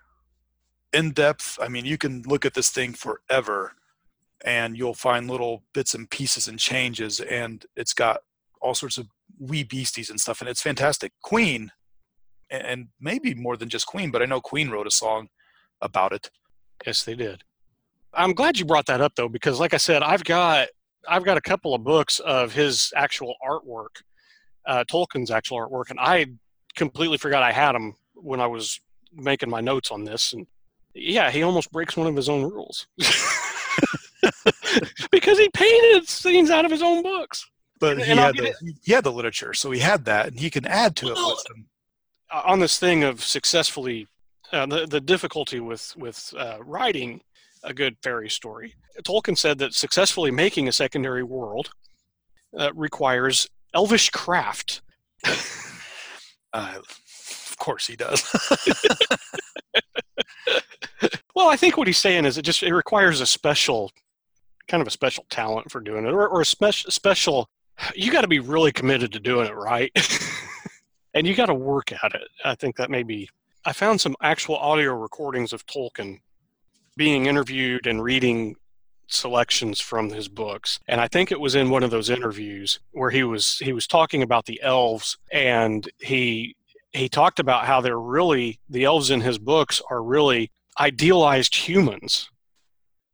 in 0.95 1.11
depth. 1.11 1.59
I 1.61 1.67
mean, 1.67 1.85
you 1.85 1.97
can 1.97 2.23
look 2.25 2.45
at 2.45 2.53
this 2.53 2.69
thing 2.69 2.93
forever 2.93 3.73
and 4.43 4.77
you'll 4.77 4.93
find 4.93 5.29
little 5.29 5.63
bits 5.73 5.93
and 5.93 6.09
pieces 6.09 6.47
and 6.47 6.59
changes, 6.59 7.19
and 7.19 7.65
it's 7.75 7.93
got 7.93 8.21
all 8.61 8.75
sorts 8.75 8.97
of 8.97 9.07
wee 9.39 9.63
beasties 9.63 10.09
and 10.09 10.19
stuff, 10.19 10.39
and 10.39 10.49
it's 10.49 10.61
fantastic. 10.61 11.11
Queen, 11.23 11.71
and 12.49 12.87
maybe 12.99 13.33
more 13.33 13.57
than 13.57 13.69
just 13.69 13.87
Queen, 13.87 14.11
but 14.11 14.21
I 14.21 14.25
know 14.25 14.39
Queen 14.39 14.69
wrote 14.69 14.87
a 14.87 14.91
song 14.91 15.29
about 15.81 16.13
it. 16.13 16.29
Yes, 16.85 17.03
they 17.03 17.15
did. 17.15 17.43
I'm 18.13 18.33
glad 18.33 18.57
you 18.59 18.65
brought 18.65 18.85
that 18.85 19.01
up 19.01 19.13
though, 19.15 19.29
because 19.29 19.59
like 19.59 19.73
I 19.73 19.77
said, 19.77 20.03
I've 20.03 20.23
got 20.23 20.67
I've 21.07 21.25
got 21.25 21.37
a 21.37 21.41
couple 21.41 21.73
of 21.73 21.83
books 21.83 22.19
of 22.19 22.53
his 22.53 22.93
actual 22.95 23.35
artwork, 23.45 24.01
uh, 24.67 24.83
Tolkien's 24.89 25.31
actual 25.31 25.57
artwork, 25.57 25.89
and 25.89 25.99
I 25.99 26.27
completely 26.75 27.17
forgot 27.17 27.43
I 27.43 27.51
had 27.51 27.73
them 27.73 27.95
when 28.13 28.39
I 28.39 28.47
was 28.47 28.79
making 29.13 29.49
my 29.49 29.61
notes 29.61 29.91
on 29.91 30.03
this, 30.03 30.33
and 30.33 30.45
yeah, 30.95 31.29
he 31.29 31.43
almost 31.43 31.71
breaks 31.71 31.95
one 31.97 32.07
of 32.07 32.15
his 32.15 32.29
own 32.29 32.43
rules 32.43 32.87
because 35.11 35.37
he 35.37 35.49
painted 35.49 36.07
scenes 36.07 36.49
out 36.49 36.65
of 36.65 36.71
his 36.71 36.81
own 36.81 37.03
books. 37.03 37.45
But 37.79 37.97
he 38.01 38.09
And 38.11 38.19
had, 38.19 38.37
the, 38.37 38.45
it. 38.47 38.55
he 38.83 38.93
had 38.93 39.03
the 39.03 39.11
literature, 39.11 39.53
so 39.53 39.69
he 39.71 39.79
had 39.81 40.05
that, 40.05 40.27
and 40.27 40.39
he 40.39 40.49
can 40.49 40.65
add 40.65 40.95
to 40.97 41.07
it 41.09 41.15
Well, 41.15 41.31
with 41.31 41.43
some. 41.47 41.65
Uh, 42.31 42.41
on 42.45 42.59
this 42.59 42.79
thing 42.79 43.03
of 43.03 43.23
successfully, 43.23 44.07
uh, 44.51 44.65
the 44.65 44.85
the 44.87 45.01
difficulty 45.01 45.59
with 45.59 45.93
with 45.97 46.33
uh, 46.37 46.57
writing 46.63 47.21
a 47.63 47.73
good 47.73 47.97
fairy 48.01 48.29
story. 48.29 48.75
Tolkien 49.03 49.37
said 49.37 49.57
that 49.57 49.73
successfully 49.73 50.31
making 50.31 50.67
a 50.67 50.71
secondary 50.71 51.23
world 51.23 51.71
uh, 52.57 52.71
requires 52.73 53.47
elvish 53.73 54.09
craft. 54.09 54.81
Uh, 56.53 56.75
of 56.77 57.57
course, 57.59 57.85
he 57.85 57.97
does. 57.97 58.23
Well, 61.35 61.49
I 61.49 61.57
think 61.57 61.75
what 61.75 61.87
he's 61.87 61.97
saying 61.97 62.23
is 62.23 62.37
it 62.37 62.43
just 62.43 62.63
it 62.63 62.73
requires 62.73 63.19
a 63.19 63.25
special 63.25 63.91
kind 64.67 64.81
of 64.81 64.87
a 64.87 64.91
special 64.91 65.25
talent 65.29 65.69
for 65.69 65.81
doing 65.81 66.05
it, 66.05 66.13
or, 66.13 66.27
or 66.27 66.41
a 66.41 66.45
special 66.45 66.89
special. 66.89 67.49
You 67.93 68.11
got 68.11 68.21
to 68.21 68.27
be 68.27 68.39
really 68.39 68.71
committed 68.71 69.11
to 69.11 69.19
doing 69.19 69.47
it 69.47 69.55
right, 69.55 69.91
and 71.13 71.27
you 71.27 71.35
got 71.35 71.47
to 71.47 71.53
work 71.53 71.91
at 71.91 72.15
it. 72.15 72.27
I 72.45 72.55
think 72.55 72.77
that 72.77 72.89
may 72.89 73.03
be. 73.03 73.29
I 73.65 73.73
found 73.73 73.99
some 73.99 74.15
actual 74.21 74.55
audio 74.55 74.93
recordings 74.93 75.51
of 75.51 75.65
Tolkien 75.65 76.19
being 76.95 77.25
interviewed 77.25 77.85
and 77.85 78.01
reading 78.01 78.55
selections 79.07 79.79
from 79.79 80.09
his 80.09 80.27
books 80.27 80.79
and 80.87 80.99
i 80.99 81.07
think 81.07 81.31
it 81.31 81.39
was 81.39 81.53
in 81.53 81.69
one 81.69 81.83
of 81.83 81.91
those 81.91 82.09
interviews 82.09 82.79
where 82.91 83.11
he 83.11 83.23
was 83.23 83.59
he 83.59 83.71
was 83.71 83.85
talking 83.85 84.23
about 84.23 84.47
the 84.47 84.59
elves 84.63 85.15
and 85.31 85.87
he 85.99 86.55
he 86.95 87.09
talked 87.09 87.39
about 87.39 87.65
how 87.65 87.81
they're 87.81 87.99
really 87.99 88.59
the 88.69 88.85
elves 88.85 89.09
in 89.11 89.21
his 89.21 89.37
books 89.37 89.81
are 89.89 90.01
really 90.01 90.51
idealized 90.79 91.55
humans. 91.55 92.29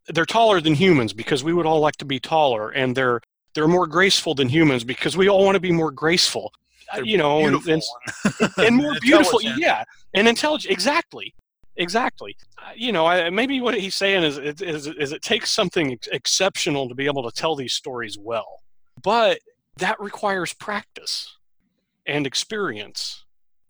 They're 0.08 0.26
taller 0.26 0.62
than 0.62 0.76
humans 0.76 1.14
because 1.14 1.44
we 1.44 1.54
would 1.54 1.66
all 1.66 1.80
like 1.80 1.98
to 1.98 2.06
be 2.06 2.20
taller, 2.20 2.70
and 2.70 2.96
they're 2.96 3.22
they're 3.54 3.68
more 3.68 3.88
graceful 3.88 4.36
than 4.36 4.50
humans 4.50 4.84
because 4.84 5.18
we 5.18 5.30
all 5.30 5.44
want 5.44 5.56
to 5.56 5.60
be 5.60 5.72
more 5.72 5.92
graceful. 5.92 6.54
They're 6.94 7.06
you 7.06 7.18
know, 7.18 7.46
and, 7.46 7.66
and, 7.68 7.82
and 8.58 8.76
more 8.76 8.96
beautiful. 9.02 9.42
Yeah, 9.42 9.84
and 10.14 10.28
intelligent. 10.28 10.72
Exactly, 10.72 11.34
exactly. 11.76 12.36
Uh, 12.58 12.72
you 12.76 12.92
know, 12.92 13.06
I, 13.06 13.30
maybe 13.30 13.62
what 13.62 13.80
he's 13.80 13.96
saying 13.96 14.24
is, 14.24 14.38
is 14.38 14.62
is 14.62 14.88
is 14.88 15.12
it 15.12 15.22
takes 15.22 15.52
something 15.52 15.94
ex- 15.94 16.08
exceptional 16.08 16.90
to 16.90 16.96
be 16.96 17.06
able 17.06 17.30
to 17.30 17.32
tell 17.32 17.56
these 17.56 17.74
stories 17.74 18.18
well, 18.18 18.62
but 19.02 19.40
that 19.78 20.00
requires 20.00 20.54
practice 20.54 21.38
and 22.06 22.28
experience 22.28 23.24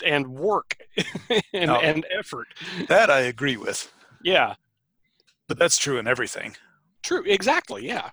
and 0.03 0.27
work 0.27 0.77
and, 1.53 1.67
No. 1.67 1.75
and 1.79 2.05
effort. 2.17 2.47
That 2.87 3.09
I 3.09 3.19
agree 3.21 3.57
with, 3.57 3.91
Yeah, 4.23 4.55
but 5.47 5.57
that's 5.59 5.77
true 5.77 5.97
in 5.99 6.07
everything. 6.07 6.55
true. 7.03 7.23
Exactly. 7.25 7.85
Yeah. 7.87 8.09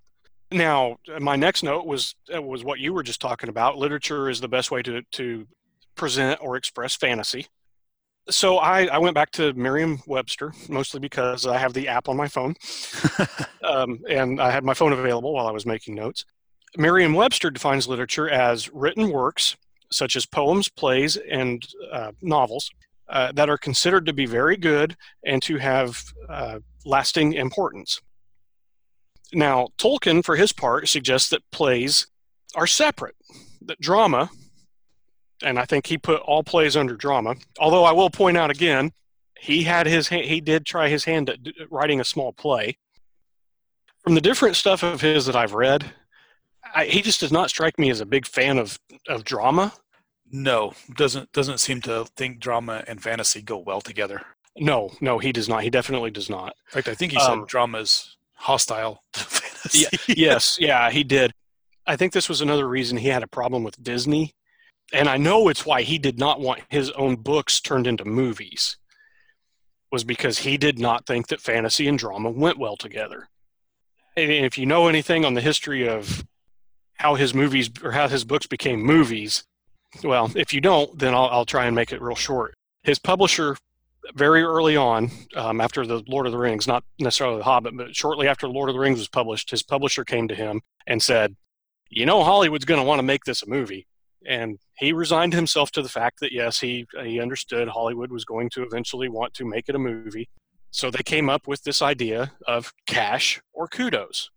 Now, 0.51 0.97
my 1.21 1.37
next 1.37 1.63
note 1.63 1.85
was 1.87 2.15
uh, 2.35 2.41
was 2.41 2.65
what 2.65 2.79
you 2.81 2.93
were 2.95 3.03
just 3.03 3.21
talking 3.21 3.51
about. 3.51 3.77
Literature 3.77 4.31
is 4.31 4.41
the 4.41 4.49
best 4.49 4.71
way 4.71 4.83
to 4.83 5.03
to 5.13 5.47
present 5.95 6.41
or 6.43 6.57
express 6.57 6.95
fantasy. 6.97 7.47
So 8.31 8.59
I, 8.59 8.87
I 8.87 8.99
went 8.99 9.15
back 9.15 9.31
to 9.33 9.53
Merriam-Webster 9.55 10.53
mostly 10.69 11.01
because 11.01 11.47
I 11.47 11.57
have 11.59 11.73
the 11.73 11.89
app 11.89 12.09
on 12.11 12.17
my 12.17 12.29
phone, 12.29 12.55
um, 13.65 14.01
and 14.09 14.41
I 14.41 14.51
had 14.51 14.65
my 14.65 14.75
phone 14.75 14.93
available 14.93 15.33
while 15.33 15.47
I 15.47 15.51
was 15.51 15.65
making 15.67 15.95
notes. 15.95 16.25
Merriam-Webster 16.77 17.51
defines 17.51 17.89
literature 17.89 18.29
as 18.29 18.71
written 18.73 19.09
works 19.11 19.57
such 19.91 20.17
as 20.17 20.27
poems, 20.27 20.69
plays, 20.69 21.17
and 21.17 21.67
uh, 21.93 22.13
novels 22.21 22.71
uh, 23.09 23.33
that 23.33 23.49
are 23.49 23.59
considered 23.59 24.07
to 24.07 24.13
be 24.13 24.27
very 24.27 24.57
good 24.57 24.97
and 25.25 25.43
to 25.43 25.57
have 25.57 26.03
uh, 26.29 26.59
lasting 26.85 27.33
importance. 27.35 28.01
Now, 29.33 29.69
Tolkien, 29.79 30.25
for 30.25 30.37
his 30.37 30.53
part, 30.53 30.89
suggests 30.89 31.29
that 31.31 31.43
plays 31.51 32.07
are 32.55 32.67
separate, 32.67 33.17
that 33.63 33.81
drama, 33.81 34.31
and 35.43 35.59
I 35.59 35.65
think 35.65 35.87
he 35.87 35.99
put 35.99 36.21
all 36.23 36.43
plays 36.43 36.77
under 36.77 36.97
drama. 36.97 37.37
Although 37.59 37.85
I 37.85 37.93
will 37.93 38.11
point 38.11 38.37
out 38.37 38.51
again, 38.51 38.93
he 39.39 39.63
had 39.63 39.87
his 39.87 40.09
he 40.09 40.41
did 40.41 40.67
try 40.67 40.89
his 40.89 41.05
hand 41.05 41.31
at 41.31 41.39
writing 41.71 42.01
a 42.01 42.05
small 42.05 42.33
play. 42.33 42.77
From 44.03 44.15
the 44.15 44.21
different 44.21 44.57
stuff 44.57 44.83
of 44.83 45.01
his 45.01 45.27
that 45.27 45.37
I've 45.37 45.55
read, 45.55 45.93
I, 46.75 46.85
he 46.87 47.03
just 47.03 47.21
does 47.21 47.33
not 47.33 47.51
strike 47.51 47.79
me 47.79 47.91
as 47.91 48.01
a 48.01 48.07
big 48.07 48.27
fan 48.27 48.59
of 48.59 48.79
of 49.09 49.25
drama. 49.25 49.73
No, 50.31 50.75
doesn't 50.97 51.33
doesn't 51.33 51.59
seem 51.59 51.81
to 51.83 52.07
think 52.17 52.39
drama 52.41 52.85
and 52.87 53.03
fantasy 53.03 53.43
go 53.43 53.59
well 53.59 53.81
together. 53.81 54.23
No, 54.57 54.91
no, 55.01 55.19
he 55.19 55.33
does 55.33 55.49
not. 55.49 55.63
He 55.63 55.71
definitely 55.71 56.11
does 56.11 56.29
not. 56.29 56.55
In 56.69 56.73
fact, 56.83 56.89
I 56.89 56.95
think 56.95 57.13
he 57.13 57.19
Um, 57.19 57.41
said 57.41 57.49
drama 57.49 57.79
is 57.79 58.17
hostile 58.35 59.03
to 59.15 59.21
fantasy. 59.21 59.87
yes, 60.09 60.59
yeah, 60.61 60.91
he 60.91 61.05
did. 61.05 61.33
I 61.87 61.97
think 61.97 62.13
this 62.13 62.29
was 62.29 62.41
another 62.41 62.69
reason 62.69 62.97
he 62.99 63.09
had 63.09 63.23
a 63.23 63.29
problem 63.29 63.63
with 63.63 63.83
Disney. 63.83 64.33
And 64.93 65.09
I 65.09 65.17
know 65.19 65.49
it's 65.49 65.67
why 65.67 65.83
he 65.83 65.99
did 65.99 66.19
not 66.19 66.41
want 66.41 66.63
his 66.71 66.91
own 66.93 67.17
books 67.17 67.61
turned 67.61 67.87
into 67.87 68.05
movies. 68.07 68.77
Was 69.93 70.05
because 70.05 70.39
he 70.39 70.57
did 70.59 70.79
not 70.79 71.07
think 71.07 71.29
that 71.29 71.41
fantasy 71.41 71.87
and 71.89 71.99
drama 71.99 72.31
went 72.31 72.59
well 72.59 72.77
together. 72.77 73.29
And 74.17 74.31
if 74.31 74.59
you 74.59 74.67
know 74.67 74.89
anything 74.89 75.25
on 75.25 75.35
the 75.35 75.41
history 75.41 75.89
of 75.89 76.25
how 76.99 77.15
his 77.15 77.35
movies 77.35 77.71
or 77.83 77.93
how 77.93 78.09
his 78.09 78.25
books 78.25 78.47
became 78.47 78.81
movies, 78.83 79.45
well, 80.05 80.31
if 80.35 80.53
you 80.53 80.61
don't, 80.61 80.99
then 80.99 81.15
I'll, 81.15 81.29
I'll 81.31 81.47
try 81.47 81.67
and 81.67 81.75
make 81.75 81.93
it 81.93 82.03
real 82.03 82.17
short. 82.17 82.55
His 82.83 82.99
publisher, 82.99 83.57
very 84.15 84.43
early 84.43 84.77
on, 84.77 85.11
um, 85.35 85.61
after 85.61 85.87
the 85.87 86.03
Lord 86.07 86.27
of 86.27 86.33
the 86.33 86.39
Rings, 86.39 86.67
not 86.67 86.85
necessarily 86.99 87.39
the 87.39 87.45
Hobbit, 87.45 87.77
but 87.77 87.95
shortly 87.95 88.29
after 88.29 88.47
the 88.47 88.53
Lord 88.53 88.69
of 88.69 88.75
the 88.75 88.81
Rings 88.81 88.99
was 88.99 89.09
published, 89.09 89.51
his 89.51 89.63
publisher 89.63 90.05
came 90.05 90.29
to 90.29 90.35
him 90.35 90.61
and 90.87 91.03
said, 91.03 91.37
"You 91.91 92.07
know, 92.07 92.23
Hollywood's 92.25 92.65
going 92.65 92.81
to 92.81 92.87
want 92.87 92.99
to 92.99 93.05
make 93.05 93.25
this 93.25 93.43
a 93.43 93.49
movie." 93.49 93.87
And 94.27 94.59
he 94.77 94.93
resigned 94.93 95.33
himself 95.33 95.71
to 95.73 95.83
the 95.83 95.89
fact 95.89 96.21
that 96.21 96.33
yes, 96.33 96.61
he 96.61 96.87
he 97.03 97.21
understood 97.21 97.69
Hollywood 97.69 98.11
was 98.11 98.25
going 98.25 98.51
to 98.51 98.63
eventually 98.63 99.09
want 99.09 99.35
to 99.35 99.45
make 99.45 99.69
it 99.69 99.75
a 99.75 99.79
movie. 99.79 100.29
So 100.71 100.91
they 100.91 101.03
came 101.03 101.31
up 101.31 101.47
with 101.47 101.63
this 101.63 101.81
idea 101.81 102.33
of 102.47 102.73
cash 102.87 103.41
or 103.55 103.69
kudos. 103.69 104.31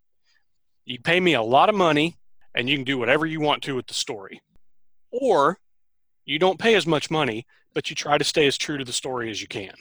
You 0.85 0.99
pay 0.99 1.19
me 1.19 1.33
a 1.33 1.41
lot 1.41 1.69
of 1.69 1.75
money, 1.75 2.15
and 2.55 2.69
you 2.69 2.77
can 2.77 2.85
do 2.85 2.97
whatever 2.97 3.25
you 3.25 3.39
want 3.39 3.63
to 3.63 3.75
with 3.75 3.87
the 3.87 3.93
story, 3.93 4.41
or 5.11 5.59
you 6.25 6.39
don't 6.39 6.59
pay 6.59 6.75
as 6.75 6.85
much 6.85 7.09
money, 7.11 7.45
but 7.73 7.89
you 7.89 7.95
try 7.95 8.17
to 8.17 8.23
stay 8.23 8.47
as 8.47 8.57
true 8.57 8.77
to 8.77 8.85
the 8.85 8.93
story 8.93 9.31
as 9.31 9.41
you 9.41 9.47
can. 9.47 9.73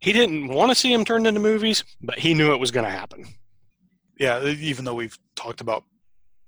He 0.00 0.12
didn't 0.12 0.48
want 0.48 0.70
to 0.70 0.74
see 0.74 0.92
him 0.92 1.04
turned 1.04 1.26
into 1.26 1.40
movies, 1.40 1.84
but 2.00 2.18
he 2.18 2.34
knew 2.34 2.52
it 2.52 2.60
was 2.60 2.70
going 2.70 2.84
to 2.84 2.90
happen. 2.90 3.26
yeah, 4.18 4.42
even 4.44 4.84
though 4.84 4.94
we've 4.94 5.18
talked 5.36 5.60
about 5.60 5.84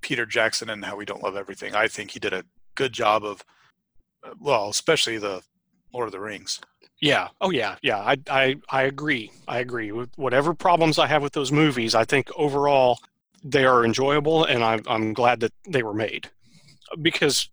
Peter 0.02 0.26
Jackson 0.26 0.70
and 0.70 0.84
how 0.84 0.96
we 0.96 1.04
don't 1.04 1.22
love 1.22 1.36
everything, 1.36 1.74
I 1.74 1.88
think 1.88 2.10
he 2.10 2.20
did 2.20 2.32
a 2.32 2.44
good 2.74 2.92
job 2.92 3.24
of, 3.24 3.44
uh, 4.24 4.34
well, 4.40 4.68
especially 4.68 5.18
the 5.18 5.42
Lord 5.92 6.06
of 6.06 6.12
the 6.12 6.20
Rings. 6.20 6.60
Yeah. 7.00 7.28
Oh, 7.40 7.50
yeah. 7.50 7.76
Yeah. 7.82 7.98
I, 7.98 8.16
I, 8.28 8.56
I 8.68 8.82
agree. 8.82 9.32
I 9.48 9.58
agree. 9.58 9.90
With 9.90 10.10
whatever 10.16 10.52
problems 10.52 10.98
I 10.98 11.06
have 11.06 11.22
with 11.22 11.32
those 11.32 11.50
movies, 11.50 11.94
I 11.94 12.04
think 12.04 12.28
overall 12.36 12.98
they 13.42 13.64
are 13.64 13.84
enjoyable, 13.84 14.44
and 14.44 14.62
I'm, 14.62 14.82
I'm 14.86 15.12
glad 15.12 15.40
that 15.40 15.52
they 15.68 15.82
were 15.82 15.94
made. 15.94 16.30
Because, 17.00 17.48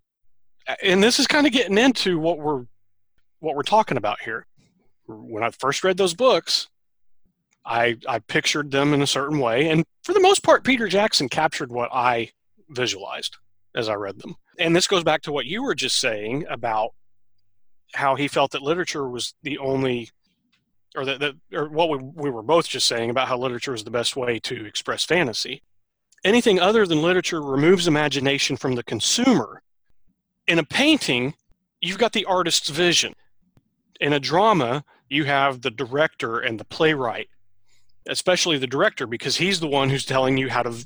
and 0.82 1.02
this 1.02 1.18
is 1.18 1.26
kind 1.26 1.46
of 1.46 1.52
getting 1.52 1.78
into 1.78 2.18
what 2.18 2.38
we're, 2.38 2.64
what 3.40 3.54
we're 3.54 3.62
talking 3.62 3.96
about 3.96 4.20
here. 4.20 4.46
When 5.06 5.42
I 5.42 5.50
first 5.50 5.84
read 5.84 5.96
those 5.96 6.14
books, 6.14 6.68
I, 7.64 7.96
I 8.06 8.18
pictured 8.18 8.70
them 8.70 8.92
in 8.92 9.02
a 9.02 9.06
certain 9.06 9.38
way, 9.38 9.68
and 9.68 9.84
for 10.02 10.12
the 10.12 10.20
most 10.20 10.42
part, 10.42 10.64
Peter 10.64 10.88
Jackson 10.88 11.28
captured 11.28 11.70
what 11.70 11.90
I 11.92 12.32
visualized 12.68 13.36
as 13.74 13.88
I 13.88 13.94
read 13.94 14.18
them. 14.18 14.36
And 14.58 14.74
this 14.74 14.86
goes 14.86 15.04
back 15.04 15.22
to 15.22 15.32
what 15.32 15.46
you 15.46 15.62
were 15.62 15.74
just 15.74 16.00
saying 16.00 16.44
about 16.50 16.90
how 17.94 18.16
he 18.16 18.28
felt 18.28 18.52
that 18.52 18.62
literature 18.62 19.08
was 19.08 19.34
the 19.42 19.58
only 19.58 20.10
or 20.96 21.04
that, 21.04 21.20
that 21.20 21.34
or 21.52 21.68
what 21.68 21.90
we, 21.90 21.98
we 21.98 22.30
were 22.30 22.42
both 22.42 22.68
just 22.68 22.86
saying 22.86 23.10
about 23.10 23.28
how 23.28 23.38
literature 23.38 23.74
is 23.74 23.84
the 23.84 23.90
best 23.90 24.16
way 24.16 24.38
to 24.40 24.64
express 24.66 25.04
fantasy 25.04 25.62
anything 26.24 26.60
other 26.60 26.86
than 26.86 27.02
literature 27.02 27.40
removes 27.40 27.86
imagination 27.86 28.56
from 28.56 28.74
the 28.74 28.82
consumer 28.82 29.62
in 30.46 30.58
a 30.58 30.64
painting 30.64 31.34
you've 31.80 31.98
got 31.98 32.12
the 32.12 32.24
artist's 32.24 32.68
vision 32.68 33.14
in 34.00 34.12
a 34.12 34.20
drama 34.20 34.84
you 35.08 35.24
have 35.24 35.62
the 35.62 35.70
director 35.70 36.38
and 36.38 36.58
the 36.58 36.64
playwright 36.64 37.28
especially 38.08 38.58
the 38.58 38.66
director 38.66 39.06
because 39.06 39.36
he's 39.36 39.60
the 39.60 39.68
one 39.68 39.90
who's 39.90 40.04
telling 40.04 40.36
you 40.36 40.48
how 40.48 40.62
to 40.62 40.84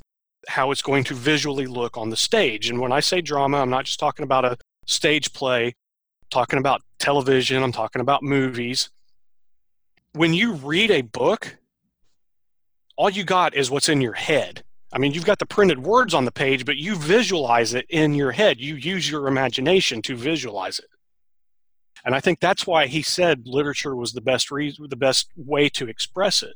how 0.49 0.71
it's 0.71 0.81
going 0.81 1.03
to 1.05 1.13
visually 1.13 1.65
look 1.65 1.97
on 1.97 2.09
the 2.09 2.17
stage 2.17 2.69
and 2.69 2.79
when 2.79 2.91
i 2.91 2.99
say 2.99 3.21
drama 3.21 3.57
i'm 3.57 3.69
not 3.69 3.85
just 3.85 3.99
talking 3.99 4.23
about 4.23 4.45
a 4.45 4.57
stage 4.85 5.31
play 5.33 5.73
talking 6.33 6.59
about 6.59 6.81
television, 6.97 7.61
I'm 7.61 7.71
talking 7.71 8.01
about 8.01 8.23
movies. 8.23 8.89
When 10.13 10.33
you 10.33 10.53
read 10.53 10.89
a 10.89 11.01
book, 11.01 11.57
all 12.97 13.09
you 13.09 13.23
got 13.23 13.55
is 13.55 13.69
what's 13.69 13.87
in 13.87 14.01
your 14.01 14.13
head. 14.13 14.62
I 14.93 14.99
mean, 14.99 15.11
you've 15.13 15.25
got 15.25 15.39
the 15.39 15.45
printed 15.47 15.79
words 15.79 16.13
on 16.13 16.25
the 16.25 16.31
page, 16.31 16.65
but 16.65 16.77
you 16.77 16.95
visualize 16.95 17.73
it 17.73 17.87
in 17.89 18.13
your 18.13 18.31
head. 18.31 18.61
You 18.61 18.75
use 18.75 19.09
your 19.09 19.27
imagination 19.27 20.03
to 20.03 20.15
visualize 20.15 20.77
it. 20.77 20.85
And 22.05 22.13
I 22.13 22.19
think 22.19 22.39
that's 22.39 22.67
why 22.67 22.85
he 22.85 23.01
said 23.01 23.47
literature 23.47 23.95
was 23.95 24.13
the 24.13 24.21
best 24.21 24.51
re- 24.51 24.77
the 24.77 24.95
best 24.95 25.31
way 25.35 25.67
to 25.69 25.87
express 25.87 26.43
it. 26.43 26.53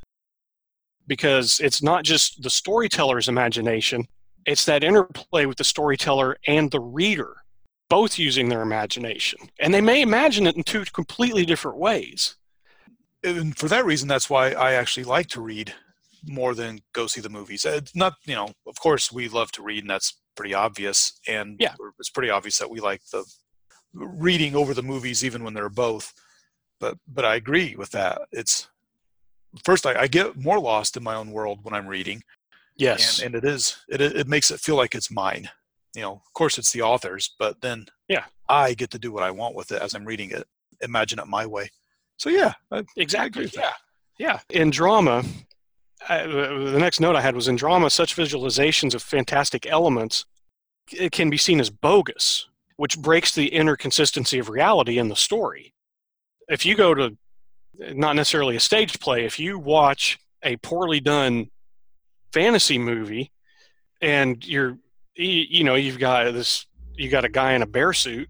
Because 1.06 1.58
it's 1.58 1.82
not 1.82 2.04
just 2.04 2.42
the 2.42 2.50
storyteller's 2.50 3.28
imagination, 3.28 4.06
it's 4.46 4.64
that 4.66 4.84
interplay 4.84 5.46
with 5.46 5.56
the 5.56 5.64
storyteller 5.64 6.36
and 6.46 6.70
the 6.70 6.80
reader, 6.80 7.38
both 7.88 8.18
using 8.18 8.48
their 8.48 8.62
imagination. 8.62 9.40
And 9.58 9.74
they 9.74 9.80
may 9.80 10.00
imagine 10.00 10.46
it 10.46 10.56
in 10.56 10.62
two 10.62 10.84
completely 10.84 11.44
different 11.44 11.78
ways. 11.78 12.36
And 13.24 13.56
for 13.56 13.68
that 13.68 13.84
reason, 13.84 14.06
that's 14.06 14.30
why 14.30 14.52
I 14.52 14.74
actually 14.74 15.04
like 15.04 15.26
to 15.28 15.40
read 15.40 15.74
more 16.26 16.54
than 16.54 16.80
go 16.92 17.06
see 17.06 17.20
the 17.20 17.28
movies. 17.28 17.64
It's 17.64 17.94
not, 17.94 18.14
you 18.24 18.34
know, 18.34 18.52
of 18.66 18.78
course 18.80 19.12
we 19.12 19.28
love 19.28 19.52
to 19.52 19.62
read, 19.62 19.84
and 19.84 19.90
that's 19.90 20.20
pretty 20.36 20.54
obvious. 20.54 21.18
And 21.26 21.56
Yeah. 21.58 21.74
it's 21.98 22.10
pretty 22.10 22.30
obvious 22.30 22.58
that 22.58 22.70
we 22.70 22.80
like 22.80 23.02
the 23.12 23.24
reading 23.94 24.54
over 24.54 24.74
the 24.74 24.82
movies, 24.82 25.24
even 25.24 25.44
when 25.44 25.54
they're 25.54 25.68
both. 25.68 26.12
But 26.80 26.96
but 27.06 27.24
I 27.24 27.34
agree 27.34 27.74
with 27.76 27.90
that. 27.90 28.22
It's 28.32 28.68
first 29.64 29.86
I, 29.86 30.02
I 30.02 30.06
get 30.06 30.36
more 30.36 30.60
lost 30.60 30.96
in 30.96 31.02
my 31.02 31.14
own 31.14 31.30
world 31.32 31.60
when 31.64 31.74
I'm 31.74 31.86
reading, 31.88 32.22
Yes. 32.76 33.18
and, 33.18 33.34
and 33.34 33.44
it 33.44 33.48
is 33.48 33.76
it 33.88 34.00
it 34.00 34.28
makes 34.28 34.50
it 34.50 34.60
feel 34.60 34.76
like 34.76 34.94
it's 34.94 35.10
mine. 35.10 35.48
You 35.94 36.02
know, 36.02 36.12
of 36.12 36.32
course 36.34 36.58
it's 36.58 36.70
the 36.72 36.82
author's, 36.82 37.34
but 37.38 37.60
then 37.60 37.86
Yeah. 38.08 38.24
I 38.48 38.74
get 38.74 38.90
to 38.92 38.98
do 38.98 39.10
what 39.10 39.22
I 39.24 39.30
want 39.30 39.54
with 39.56 39.72
it 39.72 39.82
as 39.82 39.94
I'm 39.94 40.04
reading 40.04 40.30
it. 40.30 40.46
Imagine 40.82 41.18
it 41.18 41.26
my 41.26 41.44
way. 41.46 41.70
So 42.18 42.30
yeah, 42.30 42.52
I, 42.70 42.78
I 42.78 42.84
exactly. 42.96 43.44
with 43.44 43.56
Yeah. 43.56 43.72
Yeah. 44.18 44.40
In 44.50 44.70
drama, 44.70 45.24
I, 46.08 46.26
the 46.26 46.78
next 46.78 47.00
note 47.00 47.16
I 47.16 47.20
had 47.20 47.34
was 47.34 47.48
in 47.48 47.56
drama, 47.56 47.90
such 47.90 48.16
visualizations 48.16 48.94
of 48.94 49.02
fantastic 49.02 49.66
elements 49.66 50.24
it 50.92 51.12
can 51.12 51.30
be 51.30 51.36
seen 51.36 51.60
as 51.60 51.70
bogus, 51.70 52.48
which 52.76 52.98
breaks 52.98 53.34
the 53.34 53.46
inner 53.46 53.76
consistency 53.76 54.38
of 54.38 54.48
reality 54.48 54.98
in 54.98 55.08
the 55.08 55.16
story. 55.16 55.74
If 56.48 56.64
you 56.64 56.74
go 56.74 56.94
to 56.94 57.16
eh, 57.82 57.92
not 57.94 58.16
necessarily 58.16 58.56
a 58.56 58.60
stage 58.60 58.98
play, 59.00 59.24
if 59.24 59.38
you 59.38 59.58
watch 59.58 60.18
a 60.42 60.56
poorly 60.56 61.00
done 61.00 61.50
fantasy 62.32 62.78
movie 62.78 63.32
and 64.00 64.46
you're 64.46 64.78
you, 65.16 65.44
you 65.48 65.64
know 65.64 65.74
you've 65.74 65.98
got 65.98 66.32
this 66.32 66.66
you 66.94 67.08
got 67.08 67.24
a 67.24 67.28
guy 67.28 67.54
in 67.54 67.62
a 67.62 67.66
bear 67.66 67.92
suit 67.92 68.28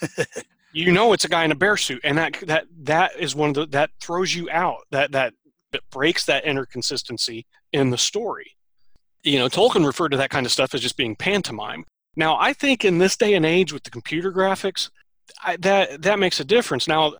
you 0.72 0.92
know 0.92 1.12
it's 1.12 1.24
a 1.24 1.28
guy 1.28 1.44
in 1.44 1.50
a 1.50 1.56
bear 1.56 1.76
suit 1.76 2.00
and 2.04 2.16
that 2.16 2.34
that 2.46 2.64
that 2.82 3.10
is 3.18 3.34
one 3.34 3.50
of 3.50 3.54
the 3.56 3.66
that 3.66 3.90
throws 4.00 4.34
you 4.34 4.48
out 4.50 4.78
that 4.90 5.12
that 5.12 5.34
that 5.74 5.82
breaks 5.90 6.24
that 6.24 6.44
inner 6.46 6.64
consistency 6.66 7.44
in 7.72 7.90
the 7.90 7.98
story 7.98 8.56
you 9.22 9.38
know 9.38 9.48
tolkien 9.48 9.84
referred 9.86 10.10
to 10.10 10.16
that 10.16 10.30
kind 10.30 10.46
of 10.46 10.52
stuff 10.52 10.74
as 10.74 10.80
just 10.80 10.96
being 10.96 11.14
pantomime 11.16 11.84
now 12.16 12.36
i 12.40 12.52
think 12.52 12.84
in 12.84 12.98
this 12.98 13.16
day 13.16 13.34
and 13.34 13.44
age 13.46 13.72
with 13.72 13.82
the 13.84 13.90
computer 13.90 14.32
graphics 14.32 14.90
I, 15.42 15.56
that 15.58 16.02
that 16.02 16.18
makes 16.18 16.40
a 16.40 16.44
difference 16.44 16.86
now 16.88 17.14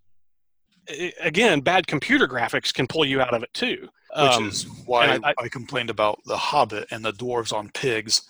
again 1.21 1.61
bad 1.61 1.87
computer 1.87 2.29
graphics 2.29 2.73
can 2.73 2.87
pull 2.87 3.05
you 3.05 3.21
out 3.21 3.35
of 3.35 3.43
it 3.43 3.53
too 3.55 3.89
which 4.17 4.31
Um, 4.33 4.49
is 4.49 4.67
why 4.87 5.19
I, 5.25 5.35
I- 5.39 5.49
complained 5.49 5.91
about 5.91 6.21
the 6.27 6.37
Hobbit 6.37 6.87
and 6.93 7.05
the 7.05 7.13
dwarves 7.13 7.53
on 7.53 7.71
pigs. 7.71 8.23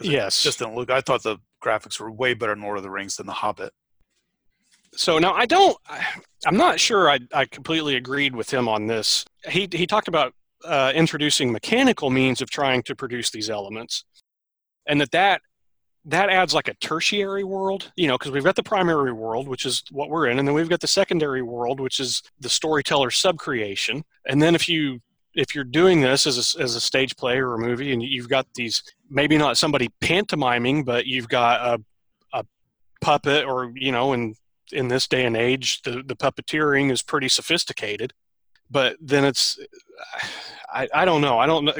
it 0.00 0.06
yes 0.06 0.42
just 0.42 0.58
didn't 0.60 0.74
look. 0.76 0.90
I 0.90 1.00
thought 1.00 1.22
the 1.24 1.38
graphics 1.64 1.98
were 1.98 2.12
way 2.12 2.34
better 2.34 2.52
in 2.52 2.60
Lord 2.62 2.76
of 2.76 2.84
the 2.84 2.90
Rings 2.90 3.16
than 3.16 3.26
the 3.26 3.32
Hobbit. 3.32 3.72
so 4.94 5.18
now 5.18 5.32
I 5.34 5.46
don't. 5.46 5.76
I- 5.88 6.04
I'm 6.46 6.56
not 6.56 6.78
sure. 6.78 7.10
I 7.10 7.18
I 7.32 7.44
completely 7.46 7.96
agreed 7.96 8.36
with 8.36 8.52
him 8.52 8.68
on 8.68 8.86
this. 8.86 9.24
He 9.48 9.68
he 9.72 9.86
talked 9.86 10.08
about 10.08 10.34
uh, 10.64 10.92
introducing 10.94 11.52
mechanical 11.52 12.10
means 12.10 12.40
of 12.40 12.50
trying 12.50 12.82
to 12.84 12.96
produce 12.96 13.30
these 13.30 13.50
elements, 13.50 14.04
and 14.86 15.00
that 15.00 15.10
that 15.12 15.42
that 16.04 16.30
adds 16.30 16.54
like 16.54 16.68
a 16.68 16.74
tertiary 16.74 17.44
world. 17.44 17.92
You 17.96 18.08
know, 18.08 18.18
because 18.18 18.32
we've 18.32 18.44
got 18.44 18.56
the 18.56 18.62
primary 18.62 19.12
world, 19.12 19.48
which 19.48 19.66
is 19.66 19.82
what 19.90 20.08
we're 20.08 20.26
in, 20.28 20.38
and 20.38 20.46
then 20.46 20.54
we've 20.54 20.68
got 20.68 20.80
the 20.80 20.86
secondary 20.86 21.42
world, 21.42 21.80
which 21.80 22.00
is 22.00 22.22
the 22.40 22.48
storyteller's 22.48 23.16
subcreation. 23.16 24.02
And 24.26 24.40
then 24.40 24.54
if 24.54 24.68
you 24.68 25.00
if 25.34 25.54
you're 25.54 25.64
doing 25.64 26.00
this 26.00 26.26
as 26.26 26.56
a, 26.56 26.62
as 26.62 26.74
a 26.74 26.80
stage 26.80 27.14
play 27.16 27.36
or 27.38 27.54
a 27.54 27.58
movie, 27.58 27.92
and 27.92 28.02
you've 28.02 28.28
got 28.28 28.46
these 28.54 28.82
maybe 29.10 29.36
not 29.36 29.58
somebody 29.58 29.90
pantomiming, 30.00 30.84
but 30.84 31.06
you've 31.06 31.28
got 31.28 31.60
a 31.60 32.38
a 32.38 32.44
puppet 33.00 33.44
or 33.44 33.72
you 33.74 33.92
know, 33.92 34.12
in 34.12 34.34
in 34.72 34.88
this 34.88 35.06
day 35.06 35.24
and 35.24 35.36
age, 35.36 35.82
the, 35.82 36.02
the 36.04 36.16
puppeteering 36.16 36.90
is 36.90 37.02
pretty 37.02 37.28
sophisticated. 37.28 38.12
But 38.70 38.96
then 39.00 39.24
it's, 39.24 39.58
I, 40.72 40.88
I 40.92 41.04
don't 41.04 41.20
know. 41.20 41.38
I 41.38 41.46
don't 41.46 41.64
know. 41.64 41.74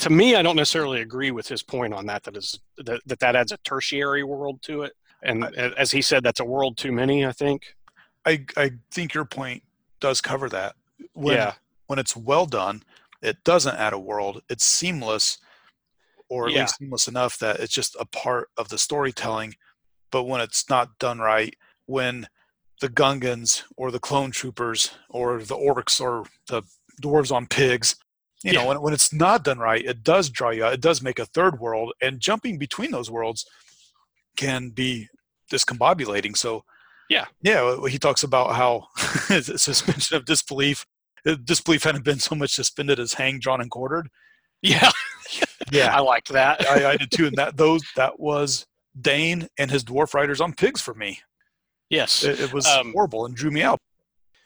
To 0.00 0.10
me, 0.10 0.36
I 0.36 0.42
don't 0.42 0.56
necessarily 0.56 1.00
agree 1.00 1.30
with 1.30 1.48
his 1.48 1.62
point 1.62 1.92
on 1.92 2.06
that. 2.06 2.22
That 2.22 2.36
is 2.36 2.60
that 2.76 3.00
that, 3.06 3.18
that 3.20 3.34
adds 3.36 3.52
a 3.52 3.56
tertiary 3.58 4.22
world 4.22 4.62
to 4.62 4.82
it, 4.82 4.92
and 5.22 5.44
as 5.44 5.90
he 5.90 6.02
said, 6.02 6.22
that's 6.22 6.40
a 6.40 6.44
world 6.44 6.76
too 6.76 6.92
many. 6.92 7.26
I 7.26 7.32
think. 7.32 7.74
I 8.24 8.44
I 8.56 8.72
think 8.92 9.14
your 9.14 9.24
point 9.24 9.62
does 10.00 10.20
cover 10.20 10.48
that. 10.50 10.76
When, 11.14 11.34
yeah. 11.36 11.54
When 11.88 11.98
it's 11.98 12.16
well 12.16 12.46
done, 12.46 12.82
it 13.22 13.42
doesn't 13.44 13.74
add 13.76 13.92
a 13.92 13.98
world. 13.98 14.42
It's 14.48 14.64
seamless, 14.64 15.38
or 16.28 16.46
at 16.46 16.52
Yeah. 16.52 16.60
least 16.60 16.76
seamless 16.78 17.08
enough 17.08 17.38
that 17.38 17.58
it's 17.58 17.72
just 17.72 17.96
a 17.98 18.04
part 18.04 18.50
of 18.56 18.68
the 18.68 18.78
storytelling. 18.78 19.54
But 20.12 20.24
when 20.24 20.40
it's 20.40 20.70
not 20.70 20.98
done 20.98 21.18
right, 21.18 21.54
when 21.86 22.28
the 22.80 22.88
Gungans 22.88 23.62
or 23.76 23.90
the 23.90 23.98
clone 24.00 24.30
troopers 24.30 24.90
or 25.08 25.42
the 25.42 25.56
orcs 25.56 26.00
or 26.00 26.24
the 26.48 26.62
dwarves 27.02 27.32
on 27.32 27.46
pigs, 27.46 27.96
you 28.44 28.52
Yeah. 28.52 28.60
know, 28.62 28.68
when, 28.68 28.80
when 28.82 28.94
it's 28.94 29.12
not 29.12 29.44
done 29.44 29.58
right, 29.58 29.84
it 29.84 30.02
does 30.02 30.30
draw 30.30 30.50
you 30.50 30.64
out. 30.64 30.72
It 30.74 30.80
does 30.80 31.02
make 31.02 31.18
a 31.18 31.26
third 31.26 31.58
world, 31.58 31.92
and 32.00 32.20
jumping 32.20 32.58
between 32.58 32.90
those 32.92 33.10
worlds 33.10 33.44
can 34.36 34.70
be 34.70 35.08
discombobulating. 35.52 36.36
So, 36.36 36.64
Yeah. 37.10 37.26
yeah, 37.42 37.76
he 37.88 37.98
talks 37.98 38.22
about 38.22 38.54
how 38.54 38.86
suspension 38.96 40.16
of 40.16 40.24
disbelief. 40.24 40.86
uh, 41.26 41.34
Disbelief 41.44 41.82
hadn't 41.82 42.04
been 42.04 42.20
so 42.20 42.34
much 42.36 42.52
suspended 42.54 43.00
as 43.00 43.14
hanged, 43.14 43.40
drawn, 43.42 43.60
and 43.60 43.70
quartered. 43.70 44.08
Yeah. 44.62 44.90
Yeah, 45.70 45.94
I 45.94 46.00
liked 46.00 46.28
that. 46.30 46.66
I, 46.66 46.92
I 46.92 46.96
did 46.96 47.10
too, 47.10 47.26
and 47.26 47.36
that 47.36 47.58
those 47.58 47.82
that 47.96 48.18
was 48.18 48.64
Dain 48.98 49.46
and 49.58 49.70
his 49.70 49.84
dwarf 49.84 50.14
riders 50.14 50.40
on 50.40 50.54
pigs 50.54 50.80
for 50.80 50.94
me. 50.94 51.20
Yes. 51.90 52.24
It, 52.24 52.40
it 52.40 52.52
was 52.52 52.66
Um, 52.66 52.92
horrible 52.92 53.26
and 53.26 53.34
drew 53.34 53.50
me 53.50 53.62
out. 53.62 53.80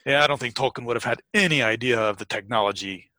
Yeah, 0.07 0.24
I 0.24 0.26
don't 0.26 0.38
think 0.38 0.55
Tolkien 0.55 0.85
would 0.85 0.96
have 0.96 1.05
had 1.05 1.22
any 1.35 1.62
idea 1.62 1.98
of 2.00 2.18
the 2.18 2.24
technology 2.24 3.11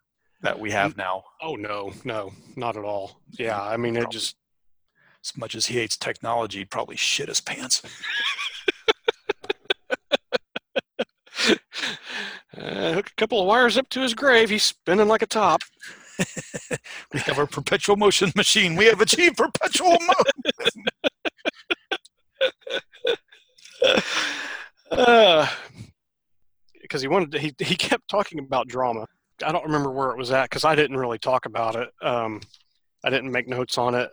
that 0.41 0.59
we 0.59 0.71
have 0.71 0.97
now. 0.97 1.23
oh 1.41 1.55
no, 1.55 1.93
no, 2.03 2.33
not 2.57 2.75
at 2.75 2.83
all. 2.83 3.21
Yeah. 3.31 3.61
I 3.61 3.77
mean, 3.77 3.95
it 3.95 4.09
just. 4.11 4.35
As 5.25 5.37
much 5.37 5.55
as 5.55 5.67
he 5.67 5.75
hates 5.75 5.95
technology, 5.95 6.57
he'd 6.57 6.69
probably 6.69 6.97
shit 6.97 7.29
his 7.29 7.39
pants. 7.39 7.81
Uh, 12.55 12.93
hook 12.93 13.07
a 13.09 13.15
couple 13.17 13.41
of 13.41 13.47
wires 13.47 13.77
up 13.79 13.89
to 13.89 13.99
his 14.01 14.13
grave. 14.13 14.49
He's 14.49 14.61
spinning 14.63 15.07
like 15.07 15.21
a 15.23 15.25
top. 15.27 15.61
We 17.13 17.19
have 17.21 17.39
a 17.39 17.47
perpetual 17.47 17.95
motion 17.95 18.31
machine. 18.35 18.75
We 18.75 18.85
have 18.85 19.01
achieved 19.01 19.37
perpetual 19.37 19.97
motion. 19.99 20.83
because 23.83 25.47
Uh, 26.91 26.99
he 26.99 27.07
wanted 27.07 27.31
to, 27.31 27.39
he 27.39 27.53
he 27.59 27.75
kept 27.75 28.07
talking 28.09 28.39
about 28.39 28.67
drama. 28.67 29.07
I 29.45 29.51
don't 29.51 29.65
remember 29.65 29.91
where 29.91 30.11
it 30.11 30.17
was 30.17 30.31
at 30.31 30.49
because 30.49 30.63
I 30.63 30.75
didn't 30.75 30.97
really 30.97 31.19
talk 31.19 31.45
about 31.45 31.75
it. 31.75 31.89
Um, 32.01 32.41
I 33.03 33.09
didn't 33.09 33.31
make 33.31 33.47
notes 33.47 33.77
on 33.77 33.95
it. 33.95 34.09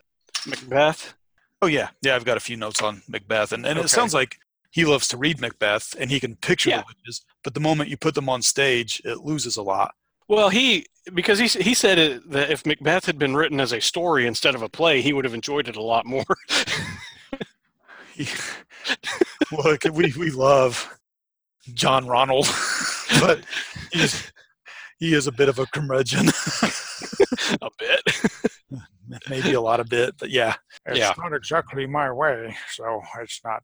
Macbeth. 0.47 1.15
Oh 1.63 1.67
yeah, 1.67 1.91
yeah. 2.03 2.17
I've 2.17 2.25
got 2.25 2.37
a 2.37 2.41
few 2.41 2.57
notes 2.57 2.83
on 2.83 3.03
Macbeth, 3.09 3.53
and, 3.53 3.67
and 3.67 3.79
Okay. 3.79 3.85
it 3.85 3.89
sounds 3.91 4.15
like 4.15 4.37
he 4.71 4.85
loves 4.85 5.09
to 5.09 5.17
read 5.17 5.41
Macbeth, 5.41 5.95
and 5.99 6.11
he 6.11 6.19
can 6.21 6.37
picture 6.37 6.71
Yeah. 6.71 6.79
the 6.79 6.85
witches. 6.89 7.25
But 7.45 7.55
the 7.55 7.61
moment 7.61 7.91
you 7.91 7.97
put 7.97 8.15
them 8.15 8.29
on 8.29 8.41
stage, 8.43 9.03
it 9.05 9.19
loses 9.19 9.57
a 9.57 9.63
lot. 9.63 9.95
Well, 10.29 10.49
he 10.49 10.87
because 11.13 11.39
he 11.39 11.47
he 11.63 11.75
said 11.75 11.99
it, 11.99 12.31
that 12.31 12.51
if 12.51 12.65
Macbeth 12.65 13.05
had 13.05 13.19
been 13.19 13.37
written 13.37 13.61
as 13.61 13.73
a 13.73 13.81
story 13.81 14.27
instead 14.27 14.55
of 14.55 14.63
a 14.63 14.69
play, 14.69 15.03
he 15.03 15.13
would 15.13 15.25
have 15.25 15.35
enjoyed 15.35 15.69
it 15.69 15.77
a 15.77 15.83
lot 15.83 16.07
more. 16.07 16.25
He, 19.51 19.57
look, 19.57 19.85
we 19.93 20.13
we 20.19 20.31
love 20.31 20.89
John 21.75 22.07
Ronald, 22.07 22.47
but 23.21 23.45
he's 23.93 24.33
he 24.99 25.15
is 25.15 25.27
a 25.27 25.33
bit 25.33 25.49
of 25.49 25.59
a 25.59 25.67
curmudgeon, 25.67 26.29
a 27.63 27.71
bit. 27.79 28.01
maybe 29.29 29.53
a 29.55 29.61
lot 29.61 29.81
of 29.81 29.89
bit, 29.89 30.15
but 30.19 30.31
yeah. 30.31 30.55
It's 30.87 30.99
Yeah. 30.99 31.13
not 31.19 31.35
exactly 31.35 31.87
my 31.87 32.11
way, 32.13 32.57
so 32.71 33.03
it's 33.21 33.41
not. 33.45 33.63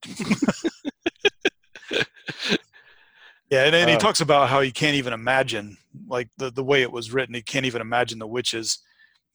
yeah, 3.51 3.65
and, 3.65 3.75
and 3.75 3.89
he 3.91 3.97
Uh, 3.97 3.99
talks 3.99 4.21
about 4.21 4.49
how 4.49 4.61
he 4.61 4.73
can't 4.73 4.97
even 4.97 5.13
imagine, 5.13 5.77
like 6.09 6.29
the 6.37 6.51
the 6.51 6.65
way 6.65 6.83
it 6.83 6.93
was 6.93 7.13
written. 7.13 7.35
He 7.35 7.43
can't 7.43 7.67
even 7.67 7.81
imagine 7.81 8.19
the 8.19 8.27
witches, 8.27 8.79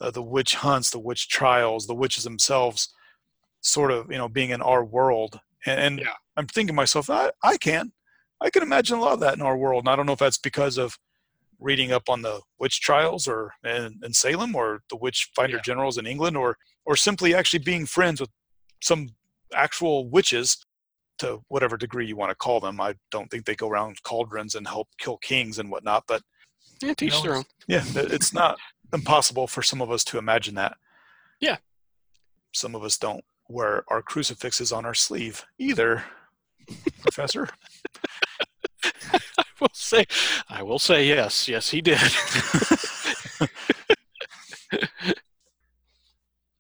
uh, 0.01 0.11
the 0.11 0.23
witch 0.23 0.55
hunts, 0.55 0.89
the 0.89 0.99
witch 0.99 1.29
trials, 1.29 1.87
the 1.87 1.95
witches 1.95 2.23
themselves, 2.23 2.93
sort 3.61 3.91
of 3.91 4.11
you 4.11 4.17
know 4.17 4.27
being 4.29 4.49
in 4.51 4.61
our 4.61 4.83
world. 4.83 5.39
And, 5.65 5.79
and 5.79 5.99
Yeah. 5.99 6.13
I'm 6.37 6.47
thinking 6.47 6.67
to 6.67 6.73
myself, 6.73 7.09
I, 7.09 7.31
I 7.43 7.57
can, 7.57 7.91
I 8.41 8.49
can 8.49 8.63
imagine 8.63 8.97
a 8.97 9.01
lot 9.01 9.13
of 9.13 9.19
that 9.19 9.35
in 9.35 9.41
our 9.41 9.57
world. 9.57 9.83
And 9.83 9.89
I 9.89 9.95
don't 9.95 10.05
know 10.05 10.13
if 10.13 10.19
that's 10.19 10.37
because 10.39 10.77
of 10.77 10.97
reading 11.59 11.91
up 11.91 12.09
on 12.09 12.23
the 12.23 12.41
witch 12.59 12.81
trials 12.81 13.27
or 13.27 13.51
in, 13.63 13.99
in 14.03 14.13
Salem 14.13 14.55
or 14.55 14.81
the 14.89 14.95
witch 14.95 15.29
finder 15.35 15.57
Yeah. 15.57 15.61
generals 15.61 15.97
in 15.97 16.07
England 16.07 16.35
or 16.37 16.57
or 16.85 16.95
simply 16.95 17.35
actually 17.35 17.59
being 17.59 17.85
friends 17.85 18.19
with 18.19 18.31
some 18.81 19.09
actual 19.53 20.09
witches 20.09 20.57
to 21.19 21.41
whatever 21.49 21.77
degree 21.77 22.07
you 22.07 22.15
want 22.15 22.31
to 22.31 22.35
call 22.35 22.59
them. 22.59 22.81
I 22.81 22.95
don't 23.11 23.29
think 23.29 23.45
they 23.45 23.53
go 23.55 23.69
around 23.69 24.01
cauldrons 24.01 24.55
and 24.55 24.67
help 24.67 24.87
kill 24.97 25.17
kings 25.17 25.59
and 25.59 25.69
whatnot, 25.69 26.05
but 26.07 26.23
Yeah, 26.81 26.95
teach 26.95 27.13
You 27.13 27.17
know, 27.19 27.23
their 27.23 27.35
own. 27.35 27.43
yeah, 27.67 27.83
it's 27.95 28.33
not 28.33 28.57
impossible 28.91 29.45
for 29.45 29.61
some 29.61 29.79
of 29.83 29.91
us 29.91 30.03
to 30.05 30.17
imagine 30.17 30.55
that. 30.55 30.75
Yeah. 31.39 31.57
Some 32.53 32.73
of 32.73 32.83
us 32.83 32.97
don't 32.97 33.23
wear 33.51 33.83
our 33.87 34.01
crucifixes 34.01 34.71
on 34.71 34.85
our 34.85 34.93
sleeve 34.93 35.45
either, 35.59 36.03
Professor. 37.01 37.49
I 39.13 39.43
will 39.59 39.69
say, 39.73 40.05
I 40.49 40.63
will 40.63 40.79
say 40.79 41.05
yes, 41.07 41.47
yes, 41.47 41.69
he 41.69 41.81
did. 41.81 41.99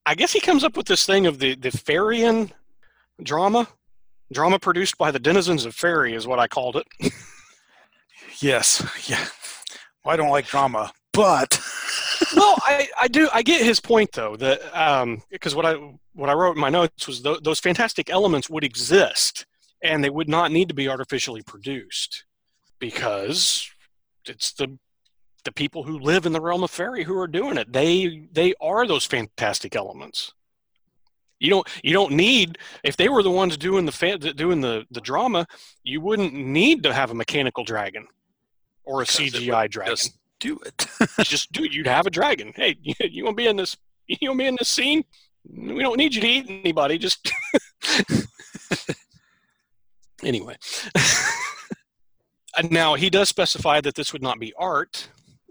I 0.05 0.15
guess 0.15 0.33
he 0.33 0.39
comes 0.39 0.63
up 0.63 0.75
with 0.75 0.87
this 0.87 1.05
thing 1.05 1.27
of 1.27 1.39
the 1.39 1.55
the 1.55 1.69
Faërian 1.69 2.51
drama, 3.23 3.67
drama 4.31 4.59
produced 4.59 4.97
by 4.97 5.11
the 5.11 5.19
denizens 5.19 5.65
of 5.65 5.75
Fairy 5.75 6.13
is 6.13 6.27
what 6.27 6.39
I 6.39 6.47
called 6.47 6.75
it. 6.75 6.87
Yes, 8.39 8.83
yeah. 9.07 9.25
Well, 10.03 10.13
I 10.13 10.17
don't 10.17 10.29
like 10.29 10.47
drama, 10.47 10.91
but 11.13 11.59
well, 12.35 12.55
I, 12.59 12.87
I 13.01 13.07
do 13.07 13.29
I 13.33 13.41
get 13.41 13.61
his 13.61 13.79
point 13.79 14.11
though 14.11 14.35
that 14.37 14.61
um, 14.77 15.21
because 15.29 15.55
what 15.55 15.65
I 15.65 15.75
what 16.13 16.29
I 16.29 16.33
wrote 16.33 16.55
in 16.55 16.61
my 16.61 16.69
notes 16.69 17.07
was 17.07 17.21
th- 17.21 17.41
those 17.41 17.59
fantastic 17.59 18.09
elements 18.09 18.49
would 18.49 18.63
exist 18.63 19.45
and 19.83 20.03
they 20.03 20.09
would 20.09 20.29
not 20.29 20.51
need 20.51 20.69
to 20.69 20.75
be 20.75 20.87
artificially 20.87 21.41
produced 21.41 22.25
because 22.79 23.69
it's 24.25 24.53
the 24.53 24.77
the 25.43 25.51
people 25.51 25.83
who 25.83 25.97
live 25.97 26.25
in 26.25 26.33
the 26.33 26.41
realm 26.41 26.63
of 26.63 26.69
fairy 26.69 27.03
who 27.03 27.17
are 27.17 27.27
doing 27.27 27.57
it. 27.57 27.71
They 27.71 28.27
they 28.31 28.53
are 28.61 28.85
those 28.85 29.05
fantastic 29.05 29.75
elements. 29.75 30.33
You 31.39 31.49
don't 31.49 31.67
you 31.83 31.93
don't 31.93 32.13
need 32.13 32.59
if 32.83 32.97
they 32.97 33.09
were 33.09 33.23
the 33.23 33.31
ones 33.31 33.57
doing 33.57 33.85
the 33.85 33.91
fan, 33.91 34.19
doing 34.19 34.61
the 34.61 34.85
the 34.91 35.01
drama, 35.01 35.47
you 35.83 35.99
wouldn't 36.01 36.33
need 36.33 36.83
to 36.83 36.93
have 36.93 37.11
a 37.11 37.15
mechanical 37.15 37.63
dragon 37.63 38.05
or 38.83 39.01
a 39.01 39.05
Because 39.05 39.33
CGI 39.33 39.69
dragon 39.69 39.95
just 39.95 40.17
do 40.41 40.59
it. 40.65 40.85
just 41.23 41.51
dude, 41.53 41.73
you'd 41.73 41.87
have 41.87 42.07
a 42.07 42.11
dragon. 42.11 42.51
Hey, 42.55 42.75
you, 42.81 42.93
you 42.99 43.23
want 43.23 43.37
to 43.37 43.43
be 43.43 43.47
in 43.47 43.55
this? 43.55 43.77
You 44.07 44.29
want 44.29 44.39
to 44.39 44.43
be 44.43 44.47
in 44.47 44.57
this 44.59 44.69
scene? 44.69 45.05
We 45.49 45.81
don't 45.81 45.97
need 45.97 46.13
you 46.13 46.21
to 46.21 46.27
eat 46.27 46.45
anybody. 46.49 46.97
Just 46.97 47.31
anyway. 50.23 50.57
Now 52.69 52.95
he 52.95 53.09
does 53.09 53.29
specify 53.29 53.79
that 53.81 53.95
this 53.95 54.11
would 54.11 54.21
not 54.21 54.37
be 54.37 54.53
art 54.57 55.07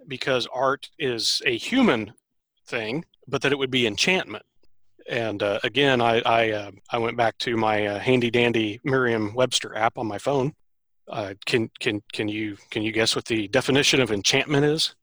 because 0.06 0.46
art 0.52 0.90
is 0.98 1.40
a 1.46 1.56
human 1.56 2.12
thing, 2.66 3.04
but 3.26 3.42
that 3.42 3.52
it 3.52 3.58
would 3.58 3.70
be 3.70 3.86
enchantment. 3.86 4.44
And 5.08 5.42
uh, 5.42 5.60
again, 5.64 6.00
I 6.00 6.20
I, 6.20 6.50
uh, 6.50 6.70
I 6.90 6.98
went 6.98 7.16
back 7.16 7.38
to 7.38 7.56
my 7.56 7.86
uh, 7.86 7.98
handy 7.98 8.30
dandy 8.30 8.80
Merriam-Webster 8.84 9.74
app 9.74 9.96
on 9.96 10.06
my 10.06 10.18
phone. 10.18 10.52
Uh, 11.10 11.34
can 11.46 11.70
can 11.80 12.02
can 12.12 12.28
you 12.28 12.56
can 12.70 12.82
you 12.82 12.92
guess 12.92 13.14
what 13.16 13.24
the 13.26 13.48
definition 13.48 14.00
of 14.00 14.10
enchantment 14.10 14.64
is? 14.64 14.94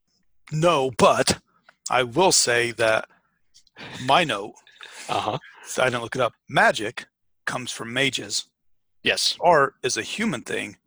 no, 0.52 0.91
but 0.98 1.39
I 1.89 2.04
will 2.04 2.32
say 2.32 2.72
that 2.72 3.08
my 4.06 4.24
note, 4.24 4.54
Uh 5.10 5.20
huh. 5.20 5.38
I 5.78 5.86
didn't 5.89 6.02
look 6.04 6.15
it 6.15 6.22
up. 6.22 6.34
Magic 6.50 7.06
comes 7.46 7.72
from 7.72 7.91
mages. 7.93 8.46
Yes. 9.04 9.38
Art 9.41 9.74
is 9.84 9.98
a 9.98 10.02
human 10.02 10.41
thing, 10.41 10.78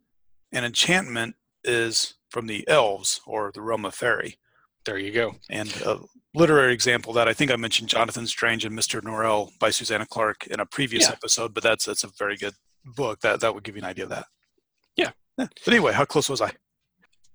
and 0.53 0.65
enchantment 0.65 1.37
is 1.65 2.15
from 2.31 2.47
the 2.47 2.67
elves 2.69 3.21
or 3.27 3.51
the 3.53 3.61
realm 3.63 3.85
of 3.85 3.95
fairy. 3.95 4.39
There 4.87 4.99
you 4.99 5.13
go. 5.13 5.37
And 5.51 5.71
a 5.85 5.99
literary 6.35 6.73
example 6.73 7.13
that 7.15 7.29
I 7.29 7.35
think 7.35 7.51
I 7.51 7.57
mentioned 7.57 7.89
Jonathan 7.91 8.27
Strange 8.27 8.65
and 8.65 8.79
Mr. 8.79 9.01
Norrell 9.03 9.51
by 9.59 9.71
Susanna 9.71 10.07
Clarke 10.07 10.47
in 10.47 10.61
a 10.61 10.67
previous 10.67 11.05
Yeah. 11.05 11.13
episode, 11.13 11.53
but 11.53 11.63
that's 11.63 11.85
that's 11.85 12.05
a 12.05 12.11
very 12.19 12.37
good 12.37 12.55
book. 12.85 13.21
That 13.21 13.41
that 13.41 13.55
would 13.55 13.65
give 13.65 13.77
you 13.77 13.83
an 13.83 13.89
idea 13.89 14.05
of 14.05 14.11
that. 14.11 14.27
Yeah. 14.97 15.11
But 15.37 15.51
anyway, 15.67 15.93
how 15.93 16.05
close 16.05 16.29
was 16.29 16.41
I? 16.41 16.53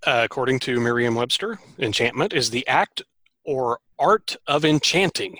Uh, 0.05 0.21
according 0.23 0.59
to 0.59 0.79
Merriam-Webster, 0.79 1.59
enchantment 1.79 2.33
is 2.33 2.51
the 2.51 2.67
act 2.67 3.01
or 3.43 3.79
art 3.97 4.35
of 4.47 4.63
enchanting. 4.63 5.39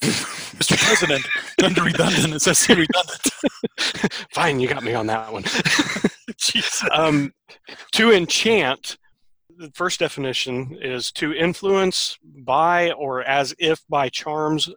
Mr. 0.00 0.76
President, 0.78 1.26
under 1.62 1.82
redundant. 1.82 2.34
It 2.34 2.40
says 2.40 2.66
redundant. 2.68 3.26
Fine, 4.32 4.60
you 4.60 4.68
got 4.68 4.82
me 4.82 4.94
on 4.94 5.06
that 5.06 5.32
one. 5.32 5.44
Um, 6.92 7.32
to 7.92 8.12
enchant, 8.12 8.96
the 9.56 9.70
first 9.74 10.00
definition 10.00 10.76
is 10.80 11.12
to 11.12 11.34
influence 11.34 12.18
by 12.24 12.92
or 12.92 13.22
as 13.22 13.54
if 13.58 13.82
by 13.88 14.08
charms 14.08 14.70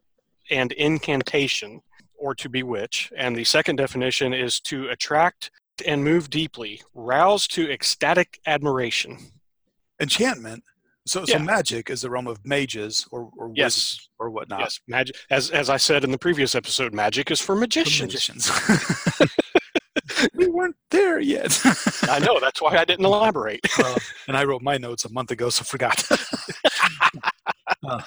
and 0.51 0.73
incantation 0.73 1.79
or 2.19 2.35
to 2.35 2.49
bewitch. 2.49 3.11
And 3.17 3.35
the 3.35 3.45
second 3.45 3.77
definition 3.77 4.33
is 4.33 4.59
to 4.61 4.89
attract 4.89 5.51
and 5.85 6.03
move 6.03 6.29
deeply, 6.29 6.81
rouse 6.93 7.47
to 7.49 7.69
ecstatic 7.71 8.39
admiration. 8.45 9.17
Enchantment. 9.99 10.63
So, 11.05 11.21
Yeah. 11.27 11.37
so 11.37 11.43
magic 11.43 11.89
is 11.89 12.01
the 12.01 12.09
realm 12.09 12.27
of 12.27 12.45
mages 12.45 13.05
or, 13.11 13.29
or 13.37 13.51
Yes. 13.55 13.75
wizards 13.75 14.09
or 14.19 14.29
whatnot. 14.29 14.59
Yes, 14.61 14.79
magic. 14.87 15.15
As 15.29 15.49
as 15.51 15.69
I 15.69 15.77
said 15.77 16.03
in 16.03 16.11
the 16.11 16.17
previous 16.17 16.55
episode, 16.55 16.93
magic 16.93 17.29
is 17.31 17.39
for 17.41 17.47
For 17.47 17.55
magicians. 17.55 18.01
magicians. 18.01 18.49
we 20.33 20.47
weren't 20.47 20.75
there 20.91 21.19
yet. 21.19 21.59
I 22.03 22.19
know 22.19 22.39
that's 22.39 22.61
why 22.61 22.77
I 22.77 22.85
didn't 22.85 23.05
elaborate. 23.05 23.59
And 24.27 24.37
I 24.37 24.43
wrote 24.45 24.61
my 24.61 24.77
notes 24.77 25.03
a 25.05 25.09
month 25.11 25.31
ago, 25.31 25.49
so 25.49 25.63
forgot. 25.63 26.03
Uh, 27.85 28.01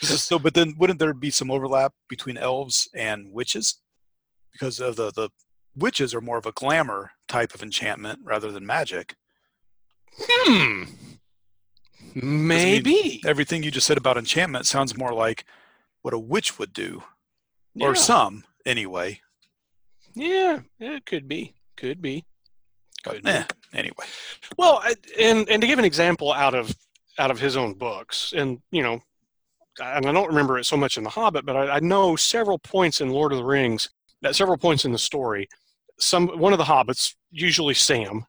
so, 0.00 0.38
but 0.38 0.54
then 0.54 0.74
wouldn't 0.78 0.98
there 1.00 1.12
be 1.12 1.30
some 1.30 1.50
overlap 1.50 1.92
between 2.08 2.36
elves 2.36 2.88
and 2.94 3.32
witches? 3.32 3.80
Because 4.52 4.78
of 4.78 4.94
the 4.96 5.10
the 5.12 5.28
witches 5.78 6.14
are 6.14 6.20
more 6.20 6.38
of 6.38 6.46
a 6.46 6.52
glamour 6.52 7.12
type 7.26 7.54
of 7.54 7.62
enchantment 7.62 8.20
rather 8.24 8.50
than 8.50 8.66
magic. 8.66 9.14
Hmm. 10.20 10.84
Maybe. 12.14 13.20
Everything 13.26 13.62
you 13.62 13.70
just 13.70 13.86
said 13.86 13.98
about 13.98 14.16
enchantment 14.16 14.66
sounds 14.66 14.96
more 14.96 15.12
like 15.12 15.44
what 16.02 16.14
a 16.14 16.18
witch 16.18 16.58
would 16.58 16.72
do, 16.72 17.02
or 17.80 17.94
some 17.94 18.44
anyway. 18.64 19.20
yeah, 20.14 20.60
yeah, 20.78 20.96
it 20.96 21.06
could 21.06 21.28
be. 21.28 21.54
Could 21.76 22.00
be. 22.00 22.24
Could 23.04 23.22
be. 23.22 23.30
Eh, 23.30 23.44
anyway, 23.72 24.04
Well, 24.56 24.80
I, 24.82 24.94
and 25.20 25.48
and 25.48 25.60
to 25.60 25.68
give 25.68 25.78
an 25.78 25.84
example 25.84 26.32
out 26.32 26.54
of 26.54 26.74
out 27.18 27.30
of 27.30 27.38
his 27.38 27.56
own 27.56 27.74
books, 27.74 28.32
and 28.36 28.60
you 28.70 28.82
know, 28.82 29.00
and 29.80 30.06
I 30.06 30.12
don't 30.12 30.28
remember 30.28 30.58
it 30.58 30.64
so 30.64 30.76
much 30.76 30.96
in 30.96 31.04
The 31.04 31.10
Hobbit, 31.10 31.44
but 31.46 31.56
I, 31.56 31.76
I 31.76 31.80
know 31.80 32.16
several 32.16 32.58
points 32.58 33.00
in 33.00 33.10
Lord 33.10 33.32
of 33.32 33.38
the 33.38 33.44
Rings, 33.44 33.90
at 34.24 34.34
several 34.34 34.56
points 34.58 34.84
in 34.84 34.92
the 34.92 34.98
story, 34.98 35.48
some 35.98 36.28
one 36.28 36.52
of 36.52 36.58
the 36.58 36.64
hobbits, 36.64 37.14
usually 37.30 37.74
Sam, 37.74 38.26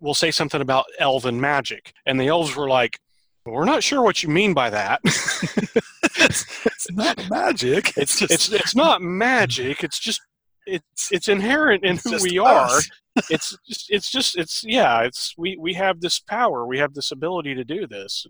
will 0.00 0.14
say 0.14 0.30
something 0.30 0.60
about 0.60 0.86
elven 0.98 1.40
magic, 1.40 1.92
and 2.06 2.20
the 2.20 2.28
elves 2.28 2.56
were 2.56 2.68
like, 2.68 2.98
"We're 3.46 3.64
not 3.64 3.82
sure 3.82 4.02
what 4.02 4.22
you 4.22 4.28
mean 4.28 4.54
by 4.54 4.70
that. 4.70 5.00
it's 5.04 6.90
not 6.90 7.30
magic. 7.30 7.92
It's 7.96 8.18
just 8.18 8.32
it's 8.32 8.52
it's 8.52 8.76
not 8.76 9.02
magic. 9.02 9.84
It's 9.84 9.98
just 9.98 10.20
it's 10.66 11.10
it's 11.12 11.28
inherent 11.28 11.84
in 11.84 11.94
it's 11.94 12.04
who 12.04 12.22
we 12.22 12.38
are." 12.38 12.80
it's 13.30 13.56
just 13.68 13.90
it's 13.90 14.10
just 14.10 14.38
it's 14.38 14.64
yeah 14.64 15.02
it's 15.02 15.34
we 15.36 15.56
we 15.58 15.74
have 15.74 16.00
this 16.00 16.18
power 16.18 16.66
we 16.66 16.78
have 16.78 16.94
this 16.94 17.10
ability 17.10 17.54
to 17.54 17.62
do 17.62 17.86
this 17.86 18.26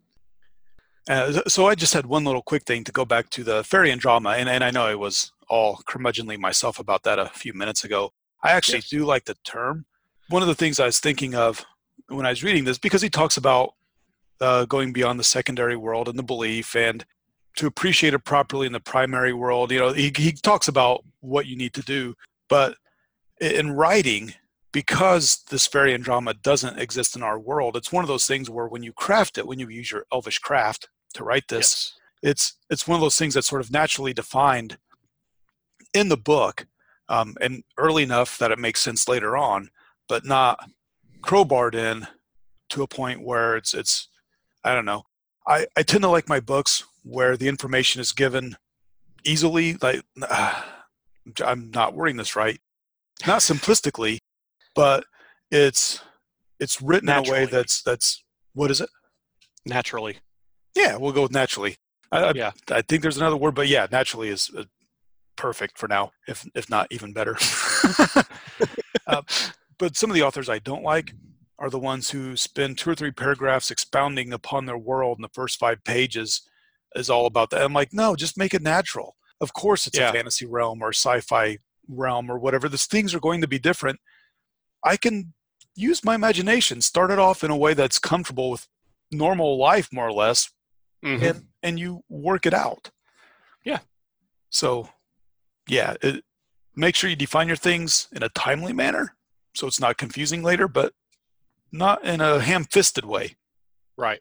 Uh, 1.09 1.41
so 1.49 1.67
I 1.67 1.75
just 1.77 1.95
had 1.95 2.07
one 2.07 2.25
little 2.25 2.43
quick 2.43 2.65
thing 2.65 2.85
to 2.85 2.93
go 2.93 3.05
back 3.05 3.29
to 3.31 3.43
the 3.43 3.63
Faërian 3.63 3.99
drama, 3.99 4.31
and, 4.31 4.49
and 4.49 4.63
I 4.63 4.71
know 4.71 4.85
I 4.87 4.95
was 4.95 5.33
all 5.49 5.81
curmudgeonly 5.89 6.39
myself 6.39 6.79
about 6.79 7.03
that 7.03 7.19
a 7.19 7.27
few 7.27 7.53
minutes 7.53 7.83
ago. 7.85 8.13
I 8.43 8.53
actually 8.53 8.79
Yes. 8.79 8.89
do 8.89 9.05
like 9.05 9.25
the 9.25 9.37
term. 9.45 9.87
One 10.29 10.43
of 10.43 10.49
the 10.49 10.55
things 10.55 10.81
I 10.81 10.87
was 10.87 11.01
thinking 11.01 11.35
of 11.35 11.65
when 12.09 12.27
I 12.27 12.31
was 12.31 12.43
reading 12.43 12.65
this, 12.65 12.79
because 12.79 13.03
he 13.03 13.11
talks 13.11 13.37
about 13.37 13.75
uh, 14.41 14.65
going 14.65 14.93
beyond 14.93 15.21
the 15.21 15.25
secondary 15.25 15.77
world 15.77 16.09
and 16.09 16.19
the 16.19 16.23
belief, 16.23 16.75
and 16.75 17.05
to 17.57 17.67
appreciate 17.67 18.15
it 18.15 18.21
properly 18.21 18.67
in 18.67 18.73
the 18.73 18.81
primary 18.81 19.33
world. 19.33 19.71
You 19.71 19.79
know, 19.79 19.93
he 19.93 20.13
he 20.17 20.33
talks 20.33 20.69
about 20.69 21.05
what 21.21 21.47
you 21.47 21.57
need 21.57 21.75
to 21.75 21.83
do, 21.83 22.15
but 22.49 22.77
in 23.41 23.73
writing, 23.73 24.35
because 24.73 25.45
this 25.51 25.69
Faërian 25.69 26.03
drama 26.03 26.35
doesn't 26.35 26.79
exist 26.79 27.15
in 27.15 27.23
our 27.23 27.39
world, 27.39 27.77
it's 27.77 27.93
one 27.93 28.05
of 28.05 28.09
those 28.09 28.27
things 28.27 28.51
where 28.51 28.67
when 28.67 28.83
you 28.83 28.93
craft 28.93 29.39
it, 29.39 29.47
when 29.47 29.59
you 29.59 29.69
use 29.69 29.91
your 29.91 30.07
elvish 30.13 30.39
craft 30.39 30.89
to 31.15 31.25
write 31.25 31.49
this, 31.49 31.93
yes 31.93 31.99
it's 32.23 32.57
it's 32.71 32.87
one 32.87 32.95
of 32.95 33.01
those 33.01 33.17
things 33.17 33.35
that's 33.35 33.49
sort 33.49 33.61
of 33.61 33.71
naturally 33.71 34.15
defined 34.15 34.79
in 35.93 36.09
the 36.09 36.17
book 36.17 36.67
um, 37.13 37.37
and 37.41 37.63
early 37.79 38.03
enough 38.03 38.39
that 38.39 38.51
it 38.51 38.59
makes 38.59 38.81
sense 38.83 39.07
later 39.09 39.37
on 39.37 39.71
but 40.09 40.25
not 40.25 40.59
crowbarred 41.23 41.75
in 41.77 42.07
to 42.71 42.83
a 42.83 42.89
point 42.89 43.23
where 43.23 43.57
it's 43.57 43.73
it's 43.75 44.09
i 44.65 44.75
don't 44.75 44.85
know. 44.85 45.03
I 45.47 45.67
i 45.77 45.83
tend 45.83 46.03
to 46.03 46.09
like 46.09 46.29
my 46.29 46.41
books 46.41 46.85
where 47.05 47.37
the 47.37 47.49
information 47.49 48.01
is 48.01 48.13
given 48.13 48.57
easily 49.25 49.75
like 49.75 50.03
uh, 50.21 50.63
i'm 51.45 51.71
not 51.71 51.95
wording 51.95 52.17
this 52.17 52.35
right 52.35 52.59
not 53.27 53.41
simplistically 53.41 54.19
but 54.75 55.05
it's 55.51 56.01
it's 56.59 56.81
written 56.83 57.09
in 57.09 57.15
a 57.17 57.31
way 57.31 57.45
that's 57.47 57.83
that's 57.83 58.25
what 58.55 58.71
is 58.71 58.81
it? 58.81 58.89
Naturally. 59.67 60.17
Yeah 60.75 60.97
we'll 60.97 61.13
go 61.13 61.23
with 61.23 61.33
naturally. 61.33 61.77
I, 62.11 62.19
I- 62.25 62.33
Yeah. 62.35 62.53
I 62.71 62.83
think 62.83 63.03
there's 63.03 63.17
another 63.19 63.37
word, 63.37 63.55
but 63.55 63.69
yeah, 63.69 63.87
naturally 63.91 64.29
is 64.29 64.51
uh, 64.57 64.65
perfect 65.37 65.79
for 65.79 65.89
now, 65.89 66.13
if 66.29 66.47
if 66.55 66.69
not 66.71 66.87
even 66.91 67.13
better. 67.13 67.37
uh, 69.07 69.23
but 69.79 69.97
some 69.97 70.11
of 70.11 70.15
the 70.15 70.23
authors 70.23 70.49
I 70.49 70.59
don't 70.59 70.83
like 70.83 71.13
are 71.59 71.71
the 71.71 71.79
ones 71.79 72.11
who 72.11 72.37
spend 72.37 72.79
two 72.79 72.91
or 72.91 72.95
three 72.95 73.11
paragraphs 73.13 73.71
expounding 73.71 74.33
upon 74.33 74.67
their 74.67 74.79
world 74.79 75.19
in 75.19 75.23
the 75.23 75.29
first 75.33 75.59
five 75.59 75.83
pages 75.85 76.43
is 76.95 77.09
all 77.11 77.27
about 77.27 77.51
that. 77.51 77.63
I'm 77.63 77.73
like, 77.73 77.93
no, 77.93 78.17
just 78.17 78.37
make 78.37 78.53
it 78.55 78.63
natural. 78.63 79.17
Of 79.41 79.53
course, 79.53 79.87
it's 79.87 79.99
Yeah. 79.99 80.11
a 80.11 80.13
fantasy 80.13 80.47
realm 80.47 80.83
or 80.83 80.91
sci-fi 80.93 81.59
realm 81.89 82.31
or 82.31 82.39
whatever. 82.39 82.69
These 82.69 82.87
things 82.87 83.15
are 83.15 83.21
going 83.21 83.41
to 83.41 83.49
be 83.49 83.59
different. 83.59 84.01
I 84.85 84.97
can 84.97 85.35
use 85.75 86.05
my 86.05 86.15
imagination, 86.15 86.81
start 86.81 87.11
it 87.11 87.19
off 87.19 87.43
in 87.45 87.51
a 87.51 87.57
way 87.57 87.75
that's 87.75 87.99
comfortable 87.99 88.51
with 88.51 88.67
normal 89.11 89.57
life, 89.59 89.89
more 89.93 90.09
or 90.09 90.13
less, 90.13 90.51
Mhm. 91.05 91.23
and 91.23 91.49
and 91.63 91.79
you 91.79 92.03
work 92.09 92.45
it 92.45 92.55
out. 92.55 92.91
Yeah. 93.65 93.81
So, 94.51 94.91
yeah, 95.69 95.95
it, 96.03 96.25
make 96.77 96.95
sure 96.95 97.09
you 97.11 97.17
define 97.17 97.47
your 97.49 97.57
things 97.57 98.09
in 98.13 98.23
a 98.23 98.29
timely 98.31 98.73
manner, 98.73 99.15
so 99.55 99.67
it's 99.67 99.81
not 99.81 99.97
confusing 99.99 100.43
later, 100.43 100.69
but 100.69 100.93
not 101.71 102.05
in 102.05 102.21
a 102.21 102.41
ham-fisted 102.41 103.05
way. 103.05 103.37
Right. 103.97 104.21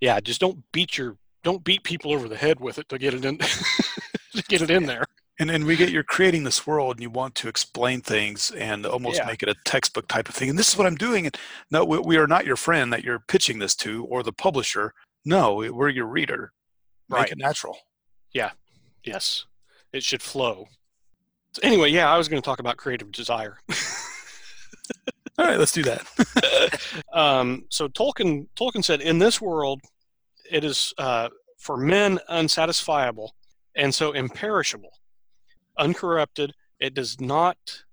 Yeah, 0.00 0.20
just 0.20 0.40
don't 0.40 0.64
beat 0.72 0.98
your 0.98 1.16
don't 1.42 1.62
beat 1.64 1.84
people 1.84 2.12
over 2.12 2.26
the 2.28 2.36
head 2.36 2.58
with 2.60 2.78
it 2.78 2.88
to 2.88 2.98
get 2.98 3.12
it 3.14 3.24
in 3.24 3.38
to 4.34 4.42
get 4.48 4.62
it 4.62 4.70
in 4.70 4.86
there. 4.86 5.04
And 5.38 5.50
and 5.50 5.64
we 5.64 5.76
get 5.76 5.90
you're 5.90 6.02
creating 6.02 6.44
this 6.44 6.66
world, 6.66 6.96
and 6.96 7.02
you 7.02 7.10
want 7.10 7.34
to 7.36 7.48
explain 7.48 8.00
things 8.00 8.50
and 8.52 8.86
almost 8.86 9.18
Yeah. 9.18 9.26
make 9.26 9.42
it 9.42 9.48
a 9.48 9.54
textbook 9.64 10.08
type 10.08 10.28
of 10.28 10.34
thing. 10.34 10.48
And 10.50 10.58
this 10.58 10.68
is 10.70 10.78
what 10.78 10.86
I'm 10.86 10.94
doing. 10.94 11.26
And 11.26 11.36
no, 11.70 11.84
we, 11.84 11.98
we 11.98 12.16
are 12.16 12.26
not 12.26 12.46
your 12.46 12.56
friend 12.56 12.92
that 12.92 13.02
you're 13.04 13.18
pitching 13.18 13.58
this 13.58 13.74
to, 13.76 14.04
or 14.06 14.22
the 14.22 14.32
publisher. 14.32 14.94
No, 15.24 15.54
we're 15.56 15.88
your 15.88 16.06
reader. 16.06 16.52
Make 17.08 17.18
Right. 17.20 17.30
it 17.32 17.38
natural. 17.38 17.78
Yeah. 18.32 18.52
Yes. 19.04 19.44
It 19.94 20.02
should 20.02 20.22
flow. 20.22 20.66
So 21.52 21.60
anyway, 21.62 21.90
yeah, 21.90 22.12
I 22.12 22.18
was 22.18 22.28
going 22.28 22.42
to 22.42 22.44
talk 22.44 22.58
about 22.58 22.76
creative 22.76 23.12
desire. 23.12 23.58
All 25.38 25.46
right, 25.46 25.58
let's 25.58 25.70
do 25.70 25.84
that. 25.84 27.00
um, 27.12 27.66
so 27.70 27.86
Tolkien 27.86 28.48
Tolkien 28.56 28.84
said, 28.84 29.00
in 29.00 29.20
this 29.20 29.40
world, 29.40 29.80
it 30.50 30.64
is 30.64 30.92
uh, 30.98 31.28
for 31.58 31.76
men 31.76 32.18
unsatisfiable 32.28 33.30
and 33.76 33.94
so 33.94 34.10
imperishable, 34.10 34.90
uncorrupted. 35.78 36.54
It 36.80 36.94
does 36.94 37.20
not 37.20 37.84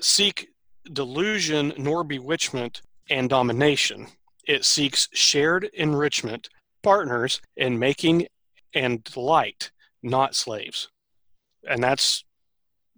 seek 0.00 0.48
delusion 0.90 1.74
nor 1.76 2.04
bewitchment 2.04 2.80
and 3.10 3.28
domination. 3.28 4.06
It 4.46 4.64
seeks 4.64 5.08
shared 5.12 5.64
enrichment, 5.74 6.48
partners 6.82 7.42
in 7.54 7.78
making 7.78 8.28
and 8.74 9.04
delight, 9.04 9.70
not 10.02 10.34
slaves. 10.34 10.88
And 11.68 11.82
that's 11.82 12.24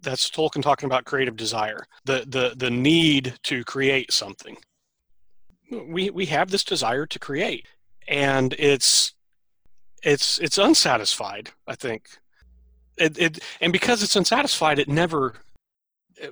that's 0.01 0.29
Tolkien 0.29 0.61
talking 0.61 0.87
about 0.87 1.05
creative 1.05 1.35
desire, 1.35 1.85
the 2.05 2.25
the 2.27 2.53
the 2.55 2.69
need 2.69 3.35
to 3.43 3.63
create 3.63 4.11
something. 4.11 4.57
We 5.71 6.09
we 6.09 6.25
have 6.27 6.49
this 6.51 6.63
desire 6.63 7.05
to 7.05 7.19
create 7.19 7.67
and 8.07 8.53
it's 8.59 9.13
it's 10.03 10.37
it's 10.39 10.57
unsatisfied 10.57 11.51
i 11.67 11.75
think. 11.75 12.09
It, 12.97 13.17
it 13.17 13.39
and 13.59 13.73
because 13.73 14.03
it's 14.03 14.15
unsatisfied 14.15 14.77
it 14.77 14.87
never 14.87 15.33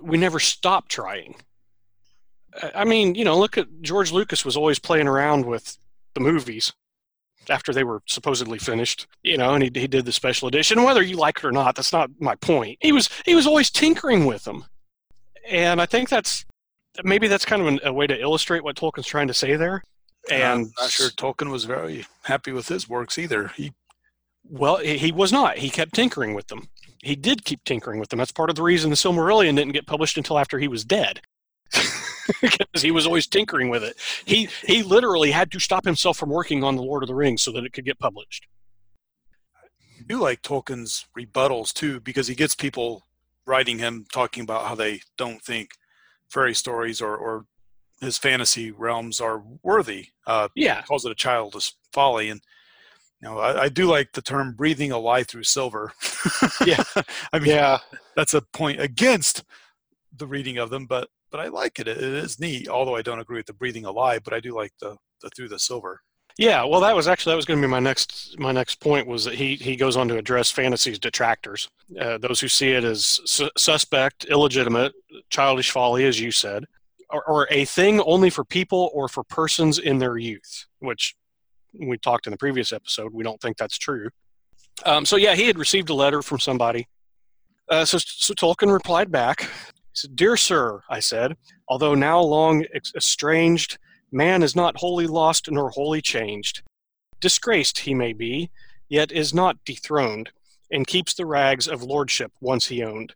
we 0.02 0.18
never 0.18 0.40
stop 0.40 0.90
trying. 0.90 1.36
I- 2.76 2.84
mean 2.86 3.16
you 3.16 3.26
know 3.26 3.38
look 3.38 3.58
at 3.58 3.68
george 3.82 4.12
lucas 4.12 4.46
was 4.46 4.58
always 4.58 4.78
playing 4.80 5.08
around 5.08 5.46
with 5.46 5.78
the 6.14 6.20
movies 6.20 6.74
after 7.50 7.74
they 7.74 7.84
were 7.84 8.02
supposedly 8.06 8.60
finished 8.60 9.08
you 9.24 9.38
know 9.38 9.54
and 9.54 9.64
he, 9.64 9.72
he 9.74 9.88
did 9.88 10.06
the 10.06 10.12
special 10.12 10.48
edition 10.48 10.84
whether 10.84 11.02
you 11.02 11.18
like 11.18 11.38
it 11.38 11.46
or 11.46 11.52
not 11.52 11.76
that's 11.76 11.92
not 11.92 12.10
my 12.20 12.36
point 12.36 12.78
he 12.82 12.92
was 12.92 13.10
he 13.26 13.36
was 13.36 13.48
always 13.48 13.70
tinkering 13.70 14.26
with 14.26 14.44
them 14.44 14.64
and 15.50 15.82
i 15.82 15.86
think 15.86 16.08
that's 16.08 16.46
maybe 17.04 17.28
that's 17.28 17.46
kind 17.46 17.62
of 17.62 17.68
an, 17.68 17.80
a 17.84 17.94
way 17.94 18.08
to 18.08 18.20
illustrate 18.20 18.64
what 18.64 18.76
Tolkien's 18.76 19.08
trying 19.08 19.28
to 19.28 19.34
say 19.34 19.56
there. 19.56 19.84
And 20.30 20.44
I'm 20.44 20.74
not 20.80 20.90
sure 20.90 21.10
Tolkien 21.10 21.52
was 21.52 21.64
very 21.64 22.06
happy 22.24 22.52
with 22.52 22.68
his 22.68 22.88
works 22.88 23.18
either. 23.18 23.48
He 23.50 23.74
well, 24.44 24.78
he 24.78 24.98
he 24.98 25.12
was 25.12 25.32
not. 25.32 25.58
He 25.58 25.70
kept 25.70 25.94
tinkering 25.94 26.34
with 26.34 26.48
them. 26.48 26.68
He 27.04 27.16
did 27.16 27.46
keep 27.46 27.64
tinkering 27.64 28.00
with 28.00 28.10
them. 28.10 28.20
That's 28.20 28.32
part 28.32 28.50
of 28.50 28.56
the 28.56 28.64
reason 28.64 28.90
the 28.90 28.96
Silmarillion 28.96 29.56
didn't 29.56 29.74
get 29.74 29.88
published 29.88 30.18
until 30.18 30.38
after 30.38 30.60
he 30.60 30.68
was 30.68 30.86
dead. 30.86 31.22
because 32.42 32.82
he 32.82 32.92
was 32.92 33.06
always 33.06 33.28
tinkering 33.28 33.70
with 33.70 33.84
it. 33.84 33.96
He 34.26 34.50
he 34.66 34.84
literally 34.84 35.32
had 35.32 35.52
to 35.52 35.60
stop 35.60 35.86
himself 35.86 36.18
from 36.18 36.30
working 36.30 36.64
on 36.64 36.76
the 36.76 36.84
Lord 36.84 37.04
of 37.04 37.08
the 37.08 37.16
Rings 37.16 37.42
so 37.42 37.52
that 37.52 37.64
it 37.64 37.74
could 37.74 37.86
get 37.86 38.00
published. 38.00 38.48
I 40.00 40.04
do 40.08 40.20
like 40.20 40.42
Tolkien's 40.42 41.06
rebuttals 41.18 41.74
too, 41.74 42.00
because 42.00 42.28
he 42.28 42.36
gets 42.36 42.56
people 42.56 43.04
writing 43.46 43.80
him 43.80 44.06
talking 44.12 44.44
about 44.44 44.68
how 44.68 44.76
they 44.76 45.02
don't 45.18 45.42
think 45.42 45.72
fairy 46.30 46.54
stories 46.54 47.02
or, 47.02 47.16
or 47.16 47.46
his 48.00 48.18
fantasy 48.18 48.72
realms 48.72 49.20
are 49.22 49.44
worthy. 49.64 50.08
Uh, 50.26 50.48
Yeah. 50.56 50.82
calls 50.84 51.06
it 51.06 51.12
a 51.12 51.16
childish 51.16 51.74
folly, 51.94 52.30
and 52.30 52.42
you 53.22 53.30
know 53.30 53.38
I, 53.40 53.64
I 53.64 53.70
do 53.70 53.86
like 53.86 54.14
the 54.14 54.22
term 54.22 54.54
"breathing 54.54 54.92
a 54.92 54.98
lie 54.98 55.24
through 55.24 55.44
silver." 55.44 55.94
Yeah. 56.66 56.84
I 57.34 57.40
mean 57.40 57.50
Yeah. 57.50 57.80
that's 58.16 58.34
a 58.34 58.42
point 58.42 58.80
against 58.80 59.44
the 60.16 60.28
reading 60.28 60.58
of 60.58 60.70
them, 60.70 60.86
but 60.86 61.10
but 61.32 61.40
I 61.40 61.48
like 61.48 61.80
it. 61.80 61.88
It 61.88 61.98
is 61.98 62.40
neat, 62.40 62.68
although 62.68 62.96
I 62.96 63.02
don't 63.02 63.20
agree 63.20 63.38
with 63.38 63.48
the 63.48 63.54
breathing 63.54 63.86
alive, 63.86 64.22
but 64.24 64.34
I 64.34 64.40
do 64.40 64.56
like 64.56 64.74
the 64.80 64.98
the 65.22 65.30
through 65.30 65.50
the 65.50 65.60
silver. 65.60 66.02
Yeah, 66.38 66.64
well, 66.64 66.80
that 66.82 66.96
was 66.96 67.08
actually 67.08 67.32
that 67.32 67.38
was 67.38 67.46
going 67.46 67.62
to 67.62 67.68
be 67.68 67.72
my 67.72 67.80
next 67.80 68.40
my 68.40 68.52
next 68.52 68.80
point 68.80 69.08
was 69.08 69.26
that 69.26 69.36
he 69.36 69.56
he 69.56 69.76
goes 69.76 69.98
on 69.98 70.08
to 70.08 70.18
address 70.18 70.50
fantasy's 70.50 71.00
detractors, 71.00 71.70
uh, 72.00 72.18
those 72.18 72.40
who 72.40 72.48
see 72.48 72.72
it 72.72 72.84
as 72.84 73.20
su- 73.26 73.50
suspect, 73.58 74.26
illegitimate, 74.26 74.94
childish 75.30 75.72
folly, 75.72 76.06
as 76.06 76.20
you 76.20 76.32
said, 76.32 76.66
or, 77.10 77.24
or 77.26 77.48
a 77.52 77.66
thing 77.66 78.00
only 78.02 78.30
for 78.30 78.44
people 78.44 78.90
or 78.94 79.08
for 79.08 79.24
persons 79.24 79.78
in 79.78 80.00
their 80.00 80.18
youth, 80.18 80.66
which 80.80 81.16
we 81.74 81.98
talked 81.98 82.28
in 82.28 82.32
the 82.32 82.38
previous 82.38 82.72
episode. 82.72 83.14
We 83.14 83.24
don't 83.24 83.42
think 83.42 83.58
that's 83.58 83.78
true. 83.78 84.10
Um, 84.86 85.06
so 85.06 85.18
yeah, 85.18 85.36
he 85.36 85.48
had 85.48 85.58
received 85.58 85.90
a 85.90 85.94
letter 85.94 86.22
from 86.22 86.40
somebody. 86.40 86.88
Uh, 87.70 87.86
so, 87.86 87.98
so 88.00 88.34
Tolkien 88.34 88.72
replied 88.72 89.12
back. 89.12 89.50
Said, 89.94 90.16
"Dear 90.16 90.38
sir," 90.38 90.84
I 90.90 91.02
said, 91.02 91.36
"although 91.68 91.96
now 91.96 92.22
long 92.22 92.66
estranged." 92.96 93.78
Man 94.12 94.42
is 94.42 94.56
not 94.56 94.78
wholly 94.78 95.06
lost 95.06 95.52
nor 95.52 95.70
wholly 95.70 96.02
changed. 96.02 96.62
Disgraced 97.20 97.80
he 97.80 97.94
may 97.94 98.14
be, 98.14 98.52
yet 98.88 99.12
is 99.12 99.34
not 99.34 99.64
dethroned, 99.66 100.32
and 100.72 100.88
keeps 100.88 101.14
the 101.14 101.26
rags 101.26 101.68
of 101.68 101.84
lordship 101.84 102.32
once 102.40 102.68
he 102.68 102.84
owned. 102.84 103.16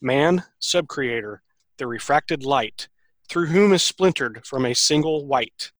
Man, 0.00 0.44
subcreator, 0.60 1.38
the 1.76 1.86
refracted 1.86 2.42
light, 2.42 2.88
through 3.28 3.46
whom 3.46 3.72
is 3.72 3.82
splintered 3.82 4.44
from 4.46 4.64
a 4.64 4.74
single 4.74 5.24
white, 5.26 5.72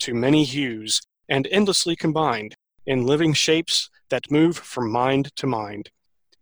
to 0.00 0.14
many 0.14 0.44
hues, 0.44 1.02
and 1.28 1.46
endlessly 1.48 1.96
combined, 1.96 2.56
in 2.86 3.06
living 3.06 3.32
shapes 3.32 3.90
that 4.10 4.30
move 4.30 4.56
from 4.56 4.90
mind 4.90 5.34
to 5.36 5.46
mind. 5.46 5.90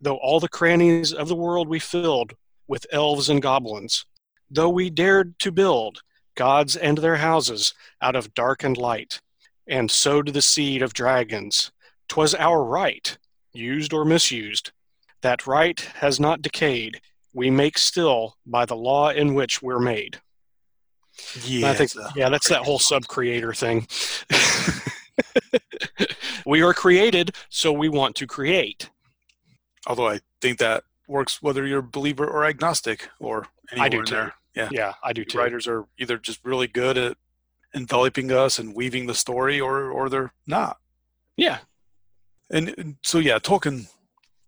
Though 0.00 0.16
all 0.16 0.40
the 0.40 0.48
crannies 0.48 1.12
of 1.12 1.28
the 1.28 1.36
world 1.36 1.68
we 1.68 1.78
filled 1.78 2.34
with 2.72 2.86
elves 2.90 3.28
and 3.28 3.42
goblins, 3.42 4.06
though 4.50 4.70
we 4.70 4.88
dared 4.88 5.38
to 5.38 5.52
build 5.52 6.00
gods 6.36 6.74
and 6.74 6.96
their 6.96 7.16
houses 7.16 7.74
out 8.00 8.16
of 8.16 8.32
dark 8.32 8.64
and 8.64 8.78
light, 8.78 9.20
and 9.66 9.90
sowed 9.90 10.28
the 10.28 10.40
seed 10.40 10.80
of 10.80 10.94
dragons. 10.94 11.70
'Twas 12.08 12.34
our 12.34 12.64
right, 12.64 13.18
used 13.52 13.92
or 13.92 14.06
misused. 14.06 14.72
That 15.20 15.46
right 15.46 15.78
has 15.96 16.18
not 16.18 16.40
decayed. 16.40 17.02
We 17.34 17.50
make 17.50 17.76
still 17.76 18.38
by 18.46 18.64
the 18.64 18.74
law 18.90 19.10
in 19.10 19.34
which 19.34 19.60
we're 19.60 19.78
made. 19.94 20.22
Yeah, 21.44 21.72
I 21.72 21.74
think, 21.74 21.92
yeah, 22.16 22.30
that's 22.30 22.48
that 22.48 22.62
whole 22.62 22.78
sub 22.78 23.06
creator 23.06 23.52
thing. 23.52 23.86
we 26.46 26.62
are 26.62 26.72
created, 26.72 27.36
so 27.50 27.70
we 27.70 27.90
want 27.90 28.16
to 28.16 28.26
create. 28.26 28.88
Although 29.86 30.08
I 30.08 30.20
think 30.40 30.56
that 30.60 30.84
works 31.12 31.40
whether 31.42 31.66
you're 31.66 31.78
a 31.80 31.82
believer 31.82 32.26
or 32.26 32.44
agnostic 32.44 33.08
or 33.20 33.46
anywhere 33.70 33.86
I 33.86 33.88
do 33.88 33.98
in 34.00 34.04
too. 34.06 34.14
there. 34.14 34.34
Yeah. 34.54 34.68
Yeah, 34.72 34.92
I 35.02 35.12
do 35.12 35.24
too. 35.24 35.38
Writers 35.38 35.66
are 35.68 35.86
either 35.98 36.18
just 36.18 36.40
really 36.44 36.66
good 36.66 36.98
at 36.98 37.16
enveloping 37.74 38.30
us 38.32 38.58
and 38.58 38.74
weaving 38.74 39.06
the 39.06 39.14
story 39.14 39.60
or 39.60 39.90
or 39.90 40.08
they're 40.08 40.32
not. 40.46 40.78
Yeah, 41.36 41.58
And, 42.50 42.74
and 42.76 42.96
so 43.02 43.18
yeah, 43.18 43.38
Tolkien 43.38 43.86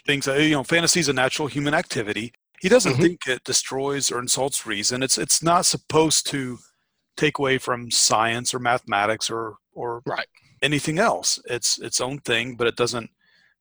thinks 0.06 0.26
that 0.26 0.42
you 0.42 0.50
know 0.50 0.64
fantasy 0.64 1.00
is 1.00 1.08
a 1.08 1.12
natural 1.14 1.48
human 1.48 1.72
activity. 1.74 2.32
He 2.60 2.68
doesn't 2.68 2.94
Mhm. 2.94 3.00
think 3.02 3.26
it 3.26 3.44
destroys 3.44 4.10
or 4.10 4.18
insults 4.18 4.66
reason. 4.66 5.02
It's 5.02 5.16
it's 5.18 5.42
not 5.42 5.64
supposed 5.66 6.26
to 6.30 6.58
take 7.16 7.38
away 7.38 7.56
from 7.58 7.90
science 7.90 8.52
or 8.52 8.58
mathematics 8.58 9.30
or 9.30 9.56
or 9.72 10.02
Right. 10.06 10.28
anything 10.62 10.98
else. 10.98 11.38
It's 11.46 11.78
its 11.78 12.00
own 12.00 12.18
thing, 12.20 12.56
but 12.56 12.66
it 12.66 12.76
doesn't 12.76 13.10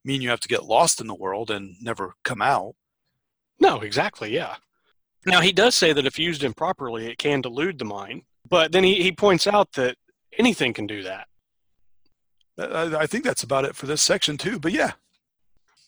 mean 0.04 0.22
you 0.22 0.30
have 0.30 0.42
to 0.42 0.48
get 0.50 0.66
lost 0.66 1.00
in 1.00 1.08
the 1.08 1.16
world 1.16 1.50
and 1.50 1.76
never 1.82 2.16
come 2.24 2.42
out. 2.42 2.76
No, 3.60 3.80
exactly. 3.82 4.34
Yeah. 4.34 4.56
Now, 5.26 5.42
he 5.42 5.54
does 5.54 5.76
say 5.76 5.94
that 5.94 6.06
if 6.06 6.20
used 6.20 6.44
improperly, 6.44 7.08
it 7.08 7.18
can 7.18 7.42
delude 7.42 7.80
the 7.80 7.86
mind. 7.86 8.24
But 8.50 8.72
then 8.74 8.84
he, 8.84 9.02
he 9.02 9.12
points 9.12 9.48
out 9.48 9.72
that 9.74 9.96
anything 10.38 10.74
can 10.74 10.86
do 10.86 11.04
that. 11.04 11.28
I, 12.58 12.96
I 13.04 13.08
think 13.08 13.24
that's 13.24 13.44
about 13.44 13.66
it 13.66 13.76
for 13.76 13.86
this 13.86 14.02
section 14.02 14.38
too. 14.38 14.60
But 14.60 14.74
yeah, 14.74 14.92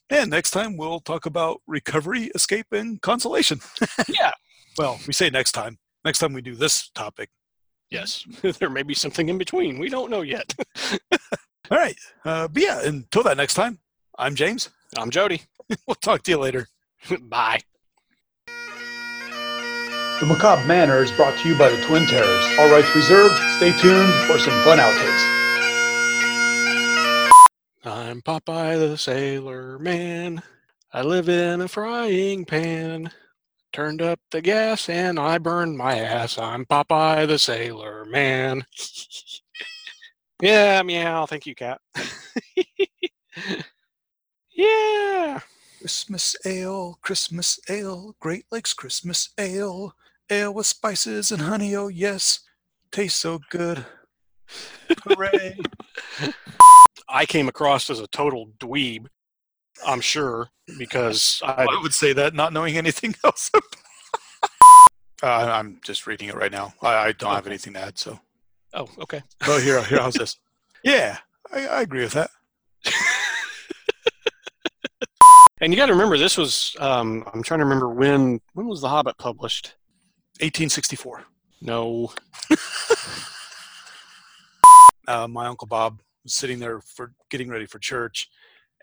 And 0.09 0.29
next 0.31 0.51
time 0.51 0.77
we'll 0.77 0.99
talk 0.99 1.25
about 1.25 1.61
recovery, 1.67 2.31
escape, 2.35 2.67
and 2.71 3.01
consolation. 3.01 3.59
Yeah. 4.07 4.31
Well, 4.77 4.99
we 5.07 5.13
say 5.13 5.29
next 5.29 5.53
time. 5.53 5.77
Next 6.03 6.19
time 6.19 6.33
we 6.33 6.41
do 6.41 6.53
this 6.55 6.89
topic. 6.89 7.29
Yes. 7.89 8.25
there 8.59 8.69
may 8.69 8.83
be 8.83 8.93
something 8.93 9.29
in 9.29 9.37
between. 9.37 9.79
We 9.79 9.89
don't 9.89 10.09
know 10.11 10.21
yet. 10.21 10.53
All 11.71 11.77
right. 11.77 11.95
Uh, 12.23 12.47
but 12.47 12.61
yeah, 12.61 12.81
until 12.83 13.23
that 13.23 13.37
next 13.37 13.53
time, 13.53 13.79
I'm 14.17 14.35
James. 14.35 14.69
I'm 14.97 15.09
Jody. 15.11 15.41
We'll 15.87 15.95
talk 15.95 16.23
to 16.23 16.31
you 16.31 16.37
later. 16.37 16.67
Bye. 17.21 17.61
The 20.19 20.25
Macabre 20.25 20.65
Manor 20.65 21.03
is 21.03 21.11
brought 21.11 21.37
to 21.39 21.49
you 21.49 21.57
by 21.57 21.69
the 21.69 21.81
Twin 21.83 22.05
Terrors. 22.05 22.45
All 22.57 22.71
rights 22.71 22.95
reserved. 22.95 23.35
Stay 23.57 23.71
tuned 23.77 24.13
for 24.25 24.39
some 24.39 24.53
fun 24.63 24.79
outtakes. 24.79 25.31
I'm 27.83 28.21
Popeye 28.21 28.79
the 28.79 28.97
Sailor 28.97 29.77
Man. 29.77 30.41
I 30.93 31.01
live 31.01 31.27
in 31.27 31.61
a 31.61 31.67
frying 31.67 32.45
pan. 32.45 33.11
Turned 33.73 34.01
up 34.01 34.19
the 34.31 34.41
gas 34.41 34.87
and 34.87 35.19
I 35.19 35.37
burned 35.37 35.77
my 35.77 35.99
ass. 35.99 36.37
I'm 36.37 36.65
Popeye 36.65 37.27
the 37.27 37.37
Sailor 37.37 38.05
Man. 38.05 38.65
yeah, 40.41 40.81
meow. 40.81 41.25
Thank 41.25 41.45
you, 41.45 41.55
cat. 41.55 41.81
yeah. 44.55 45.41
Christmas 45.85 46.35
ale, 46.45 46.97
Christmas 47.03 47.59
ale, 47.69 48.15
Great 48.19 48.45
Lakes 48.51 48.73
Christmas 48.73 49.29
ale. 49.37 49.93
Ale 50.31 50.51
with 50.51 50.65
spices 50.65 51.31
and 51.31 51.43
honey, 51.43 51.75
oh 51.75 51.89
yes. 51.89 52.39
Tastes 52.91 53.19
so 53.19 53.39
good. 53.51 53.85
Hooray. 55.03 55.59
I 57.07 57.27
came 57.27 57.47
across 57.47 57.91
as 57.91 57.99
a 57.99 58.07
total 58.07 58.47
dweeb, 58.57 59.05
I'm 59.85 60.01
sure, 60.01 60.49
because 60.79 61.39
I, 61.45 61.67
I 61.69 61.79
would 61.83 61.93
say 61.93 62.13
that 62.13 62.33
not 62.33 62.51
knowing 62.51 62.77
anything 62.77 63.13
else. 63.23 63.51
uh, 65.21 65.27
I'm 65.27 65.79
just 65.85 66.07
reading 66.07 66.29
it 66.29 66.35
right 66.35 66.51
now. 66.51 66.73
I, 66.81 66.95
I 66.95 67.11
don't 67.11 67.35
have 67.35 67.45
anything 67.45 67.73
to 67.73 67.81
add, 67.81 67.99
so. 67.99 68.19
oh, 68.73 68.89
okay. 69.01 69.21
Oh, 69.45 69.59
here, 69.59 69.83
here, 69.83 69.99
how's 69.99 70.15
this? 70.15 70.37
Yeah, 70.83 71.17
I, 71.53 71.67
I 71.67 71.81
agree 71.81 72.01
with 72.01 72.13
that. 72.13 72.31
And 75.65 75.73
you 75.73 75.77
got 75.79 75.87
to 75.87 75.93
remember, 75.93 76.15
this 76.15 76.37
was, 76.37 76.75
um, 76.79 77.27
I'm 77.33 77.41
trying 77.41 77.57
to 77.57 77.63
remember 77.65 77.89
when, 77.89 78.39
when 78.53 78.67
was 78.67 78.81
The 78.81 78.87
Hobbit 78.89 79.17
published? 79.17 79.73
1864. 80.41 81.23
No. 81.63 82.13
uh, 85.07 85.27
my 85.27 85.47
uncle 85.47 85.65
Bob 85.65 86.03
was 86.23 86.35
sitting 86.35 86.59
there 86.59 86.81
for 86.81 87.13
getting 87.31 87.49
ready 87.49 87.65
for 87.65 87.79
church, 87.79 88.29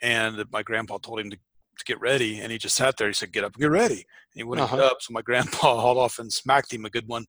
and 0.02 0.42
my 0.50 0.64
grandpa 0.64 0.98
told 0.98 1.20
him 1.20 1.30
to, 1.30 1.36
to 1.36 1.84
get 1.84 2.00
ready, 2.00 2.40
and 2.40 2.50
he 2.50 2.58
just 2.58 2.74
sat 2.74 2.96
there. 2.96 3.06
He 3.06 3.14
said, 3.14 3.30
"Get 3.32 3.44
up 3.44 3.52
and 3.54 3.60
get 3.60 3.70
ready." 3.70 3.94
And 3.94 4.04
he 4.34 4.42
wouldn't 4.42 4.68
get 4.68 4.80
Uh-huh. 4.80 4.88
up, 4.88 5.02
so 5.02 5.12
my 5.12 5.22
grandpa 5.22 5.76
hauled 5.80 5.98
off 5.98 6.18
and 6.18 6.32
smacked 6.32 6.72
him 6.72 6.84
a 6.84 6.90
good 6.90 7.06
one. 7.06 7.26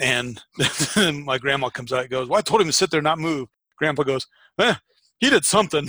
And 0.00 0.40
then 0.94 1.22
my 1.24 1.36
grandma 1.36 1.68
comes 1.68 1.92
out 1.92 2.00
and 2.00 2.08
goes, 2.10 2.28
"Well, 2.28 2.38
I 2.38 2.42
told 2.42 2.62
him 2.62 2.66
to 2.68 2.72
sit 2.72 2.90
there, 2.90 3.02
not 3.02 3.18
move." 3.18 3.48
Grandpa 3.76 4.04
goes, 4.04 4.26
eh, 4.58 4.76
"He 5.18 5.28
did 5.28 5.44
something." 5.44 5.86